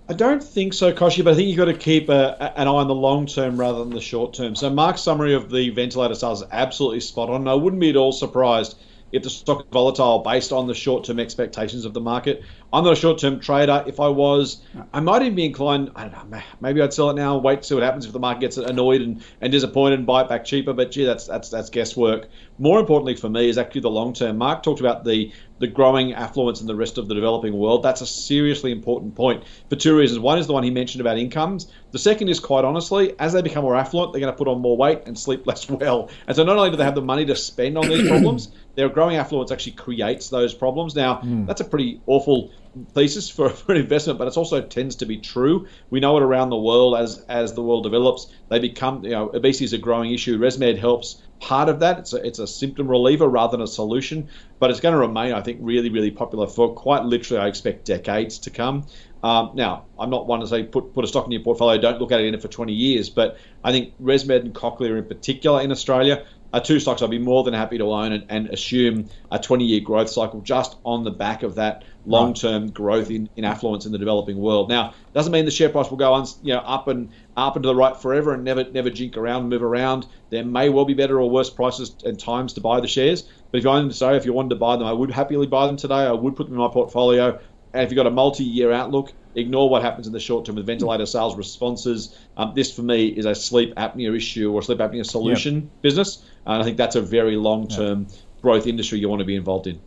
[0.08, 2.70] I don't think so, Koshy, but I think you've got to keep a, an eye
[2.70, 4.56] on the long term rather than the short term.
[4.56, 7.46] So Mark's summary of the ventilator sales is absolutely spot on.
[7.46, 8.76] I wouldn't be at all surprised
[9.12, 12.42] if the stock is volatile based on the short term expectations of the market.
[12.72, 13.84] I'm not a short term trader.
[13.86, 17.14] If I was, I might even be inclined, I don't know, maybe I'd sell it
[17.14, 20.06] now, wait to see what happens if the market gets annoyed and, and disappointed and
[20.06, 20.72] buy it back cheaper.
[20.72, 22.28] But gee, that's that's that's guesswork.
[22.58, 24.38] More importantly for me is actually the long term.
[24.38, 27.82] Mark talked about the the growing affluence in the rest of the developing world.
[27.82, 30.18] That's a seriously important point for two reasons.
[30.18, 31.70] One is the one he mentioned about incomes.
[31.92, 34.60] The second is quite honestly, as they become more affluent, they're going to put on
[34.60, 36.08] more weight and sleep less well.
[36.26, 38.88] And so not only do they have the money to spend on these problems, their
[38.88, 40.94] growing affluence actually creates those problems.
[40.94, 42.50] Now, that's a pretty awful
[42.94, 45.68] thesis for, for an investment, but it also tends to be true.
[45.90, 49.28] We know it around the world as as the world develops, they become you know
[49.34, 50.38] obesity is a growing issue.
[50.38, 51.98] ResMed helps part of that.
[51.98, 54.28] It's a, it's a symptom reliever rather than a solution,
[54.58, 57.84] but it's going to remain, I think, really really popular for quite literally, I expect
[57.84, 58.86] decades to come.
[59.22, 61.78] Um, now, I'm not one to say put put a stock in your portfolio.
[61.78, 64.96] Don't look at it in it for 20 years, but I think ResMed and Cochlear
[64.96, 68.26] in particular in Australia are two stocks I'd be more than happy to own and,
[68.28, 72.70] and assume a 20 year growth cycle just on the back of that long term
[72.70, 74.68] growth in, in affluence in the developing world.
[74.68, 77.62] Now, doesn't mean the share price will go on, you know, up and up and
[77.62, 80.06] to the right forever and never never jink around, move around.
[80.30, 83.22] There may well be better or worse prices and times to buy the shares.
[83.50, 85.46] But if you own them today, if you wanted to buy them, I would happily
[85.46, 85.94] buy them today.
[85.94, 87.38] I would put them in my portfolio.
[87.72, 90.66] And if you've got a multi-year outlook, ignore what happens in the short term with
[90.66, 92.18] ventilator sales responses.
[92.36, 96.24] Um, this, for me, is a sleep apnea issue or sleep apnea solution business.
[96.46, 98.06] And I think that's a very long-term
[98.42, 99.80] growth industry you want to be involved in.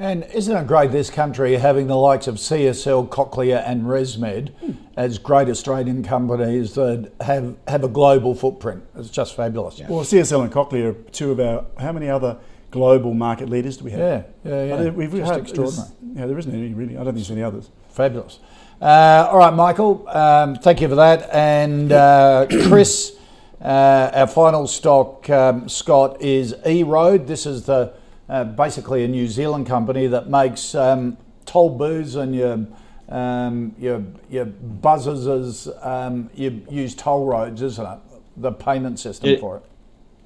[0.00, 4.52] And isn't it great this country having the likes of CSL, Cochlear, and ResMed
[4.96, 8.84] as great Australian companies that have, have a global footprint?
[8.96, 9.80] It's just fabulous.
[9.80, 11.66] Well, CSL and Cochlear are two of our.
[11.78, 12.38] How many other
[12.70, 14.00] global market leaders do we have?
[14.00, 14.90] Yeah, yeah, yeah.
[14.90, 15.88] We've Just had- extraordinary.
[16.14, 16.94] Yeah, there isn't any really.
[16.94, 17.70] I don't think there's any others.
[17.88, 18.38] Fabulous.
[18.80, 21.28] Uh, all right, Michael, um, thank you for that.
[21.32, 23.16] And uh, Chris,
[23.60, 27.26] uh, our final stock, um, Scott, is E Road.
[27.26, 27.92] This is the
[28.28, 32.66] uh, basically a New Zealand company that makes um, toll booths and your
[33.08, 37.98] um, your your buzzers as um, you use toll roads, isn't it?
[38.36, 39.62] The payment system for it.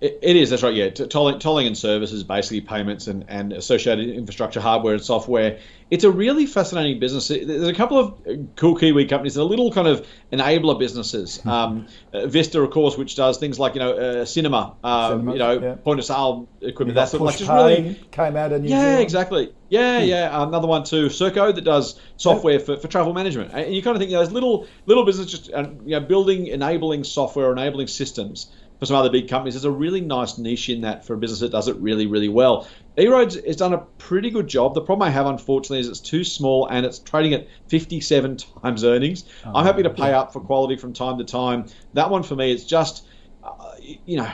[0.02, 0.90] It, it is, that's right, yeah.
[0.90, 5.60] Tolling, tolling and services, basically payments and, and associated infrastructure, hardware and software.
[5.92, 7.28] It's a really fascinating business.
[7.28, 11.44] There's a couple of uh, cool Kiwi companies that are little kind of enabler businesses.
[11.46, 15.32] Um, uh, Vista, of course, which does things like, you know, uh, cinema, um, Cinema,
[15.34, 15.74] you know, yeah.
[15.76, 18.80] point of sale equipment, That's sort of like just really came out of New yeah,
[18.80, 19.02] Zealand.
[19.02, 19.54] exactly.
[19.68, 20.42] Yeah, yeah.
[20.42, 23.52] Another one too, Serko, that does software for, for travel management.
[23.54, 26.00] And you kind of think you know, those little little businesses just uh, you know
[26.00, 28.50] building enabling software, enabling systems
[28.82, 29.54] for some other big companies.
[29.54, 32.28] There's a really nice niche in that for a business that does it really, really
[32.28, 32.66] well.
[32.98, 34.74] E-Roads has done a pretty good job.
[34.74, 38.82] The problem I have, unfortunately, is it's too small and it's trading at 57 times
[38.82, 39.26] earnings.
[39.44, 41.66] I'm happy to pay up for quality from time to time.
[41.92, 43.06] That one for me, it's just,
[43.44, 44.32] uh, you know,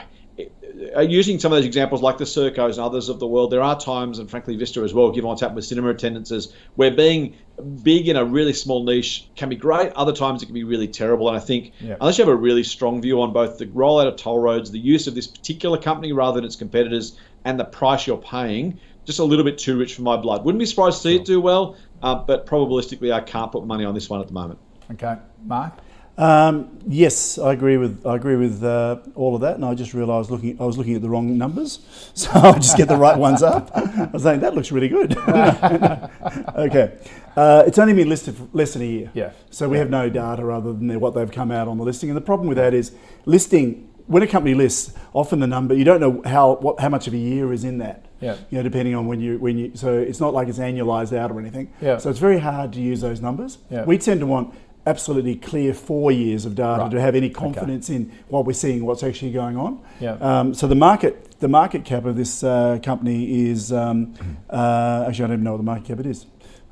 [1.07, 3.79] using some of those examples like the Serkos and others of the world, there are
[3.79, 7.35] times, and frankly Vista as well, given what's happened with cinema attendances, where being
[7.83, 9.91] big in a really small niche can be great.
[9.93, 11.27] Other times it can be really terrible.
[11.27, 11.95] And I think Yeah.
[11.99, 14.79] unless you have a really strong view on both the rollout of toll roads, the
[14.79, 19.19] use of this particular company rather than its competitors, and the price you're paying, just
[19.19, 20.45] a little bit too rich for my blood.
[20.45, 23.85] Wouldn't be surprised to see it do well, uh, but probabilistically I can't put money
[23.85, 24.59] on this one at the moment.
[24.91, 25.15] Okay,
[25.45, 25.73] Mark.
[26.19, 29.93] Um, yes, I agree with I agree with uh, all of that, and I just
[29.93, 31.79] realised looking I was looking at the wrong numbers,
[32.13, 33.71] so I'll just get the right ones up.
[33.73, 35.17] I was saying that looks really good.
[36.57, 36.97] okay,
[37.37, 39.31] uh, it's only been listed for less than a year, Yeah.
[39.49, 42.09] so we have no data other than what they've come out on the listing.
[42.09, 42.91] And the problem with that is
[43.25, 47.07] listing when a company lists, often the number you don't know how what how much
[47.07, 48.07] of a year is in that.
[48.19, 48.35] Yeah.
[48.49, 51.31] You know, depending on when you when you so it's not like it's annualized out
[51.31, 51.71] or anything.
[51.79, 51.97] Yeah.
[51.97, 53.59] So it's very hard to use those numbers.
[53.69, 53.85] Yeah.
[53.85, 54.53] We tend to want
[54.85, 56.91] absolutely clear four years of data Right.
[56.91, 59.79] to have any confidence in what we're seeing, what's actually going on.
[59.99, 60.13] Yeah.
[60.13, 64.13] Um, so the market, the market cap of this uh, company is um,
[64.49, 66.25] uh, actually I don't even know what the market cap it is.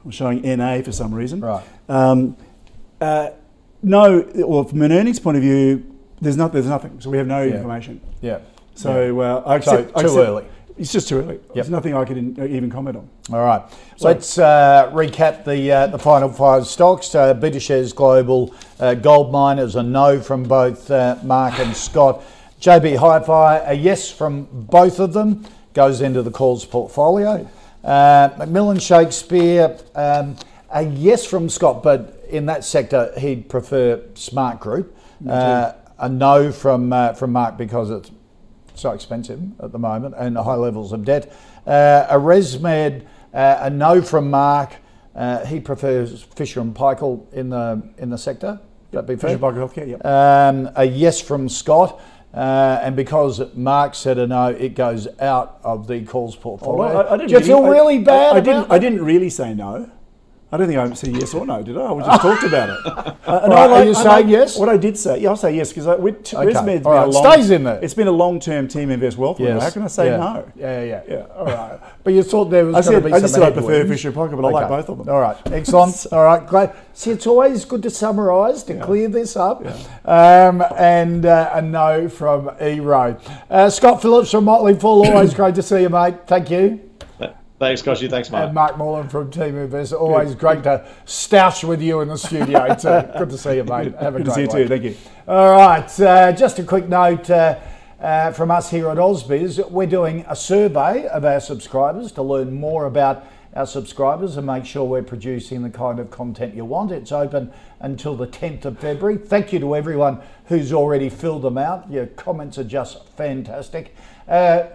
[0.03, 1.41] I'm showing NA for some reason.
[1.41, 1.63] Right.
[1.89, 2.37] Um,
[3.01, 3.31] uh,
[3.83, 5.83] no, well, from an earnings point of view,
[6.21, 6.99] there's not, there's nothing.
[7.01, 7.55] So we have no Yeah.
[7.55, 8.01] information.
[8.21, 8.39] Yeah.
[8.73, 10.45] So uh, I So accept, I too accept- early.
[10.77, 11.39] It's just too early.
[11.53, 13.09] There's nothing I can even comment on.
[13.31, 13.63] All right.
[13.97, 17.15] So, Let's uh, recap the uh, the final five stocks.
[17.15, 22.23] Uh, Shares Global, uh, Gold Miners, a no from both uh, Mark and Scott.
[22.61, 27.47] JB Hi-Fi, a yes from both of them, goes into the calls portfolio.
[27.83, 30.35] Uh, McMillan Shakespeare, um,
[30.71, 34.95] a yes from Scott, but in that sector he'd prefer Smart Group.
[35.27, 38.11] Uh, a no from uh, from Mark because it's
[38.77, 41.31] so expensive at the moment and high levels of debt.
[41.65, 44.75] Uh, a ResMed, uh, a no from Mark.
[45.15, 48.59] Uh, he prefers Fisher and Paykel in the in the sector.
[48.91, 49.31] That be fair.
[49.31, 50.05] Fisher Paykel Healthcare, yep.
[50.05, 51.99] Um, a yes from Scott.
[52.33, 56.77] Uh, and because Mark said a no, it goes out of the calls portfolio.
[56.77, 58.33] Well, I- I didn't Do you feel I- really bad?
[58.33, 58.71] I, I didn't.
[58.71, 59.89] I didn't really say no.
[60.49, 61.91] I don't think I said yes or no, did I?
[61.93, 63.13] I just talked about it.
[63.27, 64.57] Uh, and Right, I are like- you I saying like- yes?
[64.57, 67.11] What I did say, yeah, I'll say yes because Okay, ResMed's all been right, a
[67.11, 67.77] long, stays in there.
[67.83, 69.41] It's been a long-term TeamInvest wealth.
[69.41, 69.61] Yes.
[69.61, 70.15] How can I say yeah.
[70.17, 70.49] no?
[70.55, 71.25] Yeah, yeah, Yeah.
[71.35, 71.77] All right.
[72.05, 73.85] But you thought there was I said- to be I just said I prefer.
[73.85, 75.09] Fisher Paykel, but I like both of them.
[75.09, 75.35] All right.
[75.51, 76.05] Excellent.
[76.13, 76.47] All right.
[76.47, 76.69] Great.
[76.93, 79.65] See, it's always good to summarise to clear this up.
[80.05, 83.17] Um, and uh, a no from E Road.
[83.49, 85.05] Uh, Scott Phillips from Motley Fool.
[85.05, 86.15] Always great to see you, mate.
[86.27, 86.86] Thank you.
[87.59, 88.07] Thanks, Koshy.
[88.07, 88.45] Thanks, Mark.
[88.45, 89.99] And Mark Moreland from TeamInvest.
[89.99, 93.17] Always great to stoush with you in the studio too.
[93.17, 93.95] Good to see you, mate.
[93.95, 94.67] Have a Good to see you too.
[94.67, 94.95] Thank you.
[95.27, 97.57] All right, uh, just a quick note uh,
[97.99, 99.71] uh, from us here at Ausbiz.
[99.71, 104.63] We're doing a survey of our subscribers to learn more about our subscribers and make
[104.63, 106.91] sure we're producing the kind of content you want.
[106.91, 109.17] It's open until the 10th of February.
[109.17, 111.89] Thank you to everyone who's already filled them out.
[111.89, 113.95] Your comments are just fantastic.
[114.27, 114.67] Uh,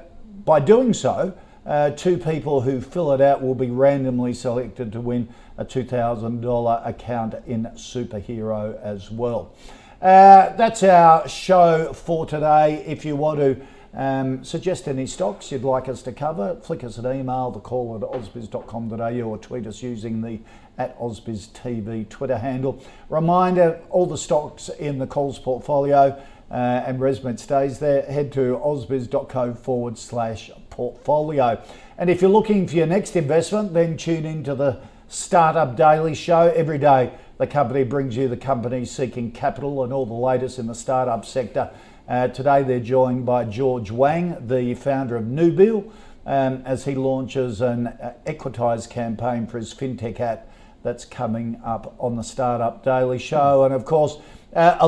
[0.44, 1.32] by doing so,
[1.64, 6.86] uh, two people who fill it out will be randomly selected to win a $2,000
[6.86, 9.54] account in Superhero as well.
[10.00, 12.84] Uh, that's our show for today.
[12.86, 13.56] If you want to
[13.94, 17.94] um, suggest any stocks you'd like us to cover, flick us an email, the call
[17.94, 20.40] at ausbiz.com.au or tweet us using the
[20.78, 22.82] at AusbizTV Twitter handle.
[23.08, 28.60] Reminder, all the stocks in the calls portfolio uh, and ResMed stays there, head to
[28.64, 31.62] ausbiz.co forward slash portfolio.
[31.98, 36.52] And if you're looking for your next investment, then tune into the Startup Daily Show.
[36.56, 40.66] Every day, the company brings you the companies seeking capital and all the latest in
[40.66, 41.70] the startup sector.
[42.08, 45.90] Uh, today, they're joined by George Wang, the founder of Nubil,
[46.24, 50.48] um, as he launches an uh, equitise campaign for his fintech app
[50.82, 53.64] That's coming up on the Startup Daily Show.
[53.64, 54.16] And of course,
[54.54, 54.78] uh,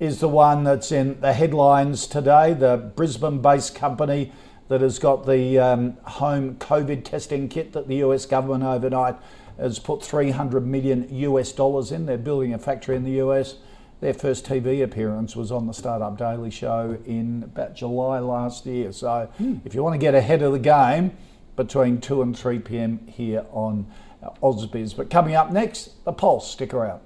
[0.00, 4.32] is the one that's in the headlines today, the Brisbane based company
[4.68, 9.16] that has got the um, home COVID testing kit that the US government overnight
[9.58, 12.06] has put 300 million US dollars in.
[12.06, 13.56] They're building a factory in the US.
[14.00, 18.92] Their first TV appearance was on the Startup Daily Show in about July last year.
[18.92, 19.60] So mm.
[19.64, 21.12] if you want to get ahead of the game,
[21.56, 23.06] between 2 and 3 p.m.
[23.06, 23.86] here on
[24.42, 24.96] Ausbiz.
[24.96, 26.50] But coming up next, the Pulse.
[26.50, 27.00] Stick around.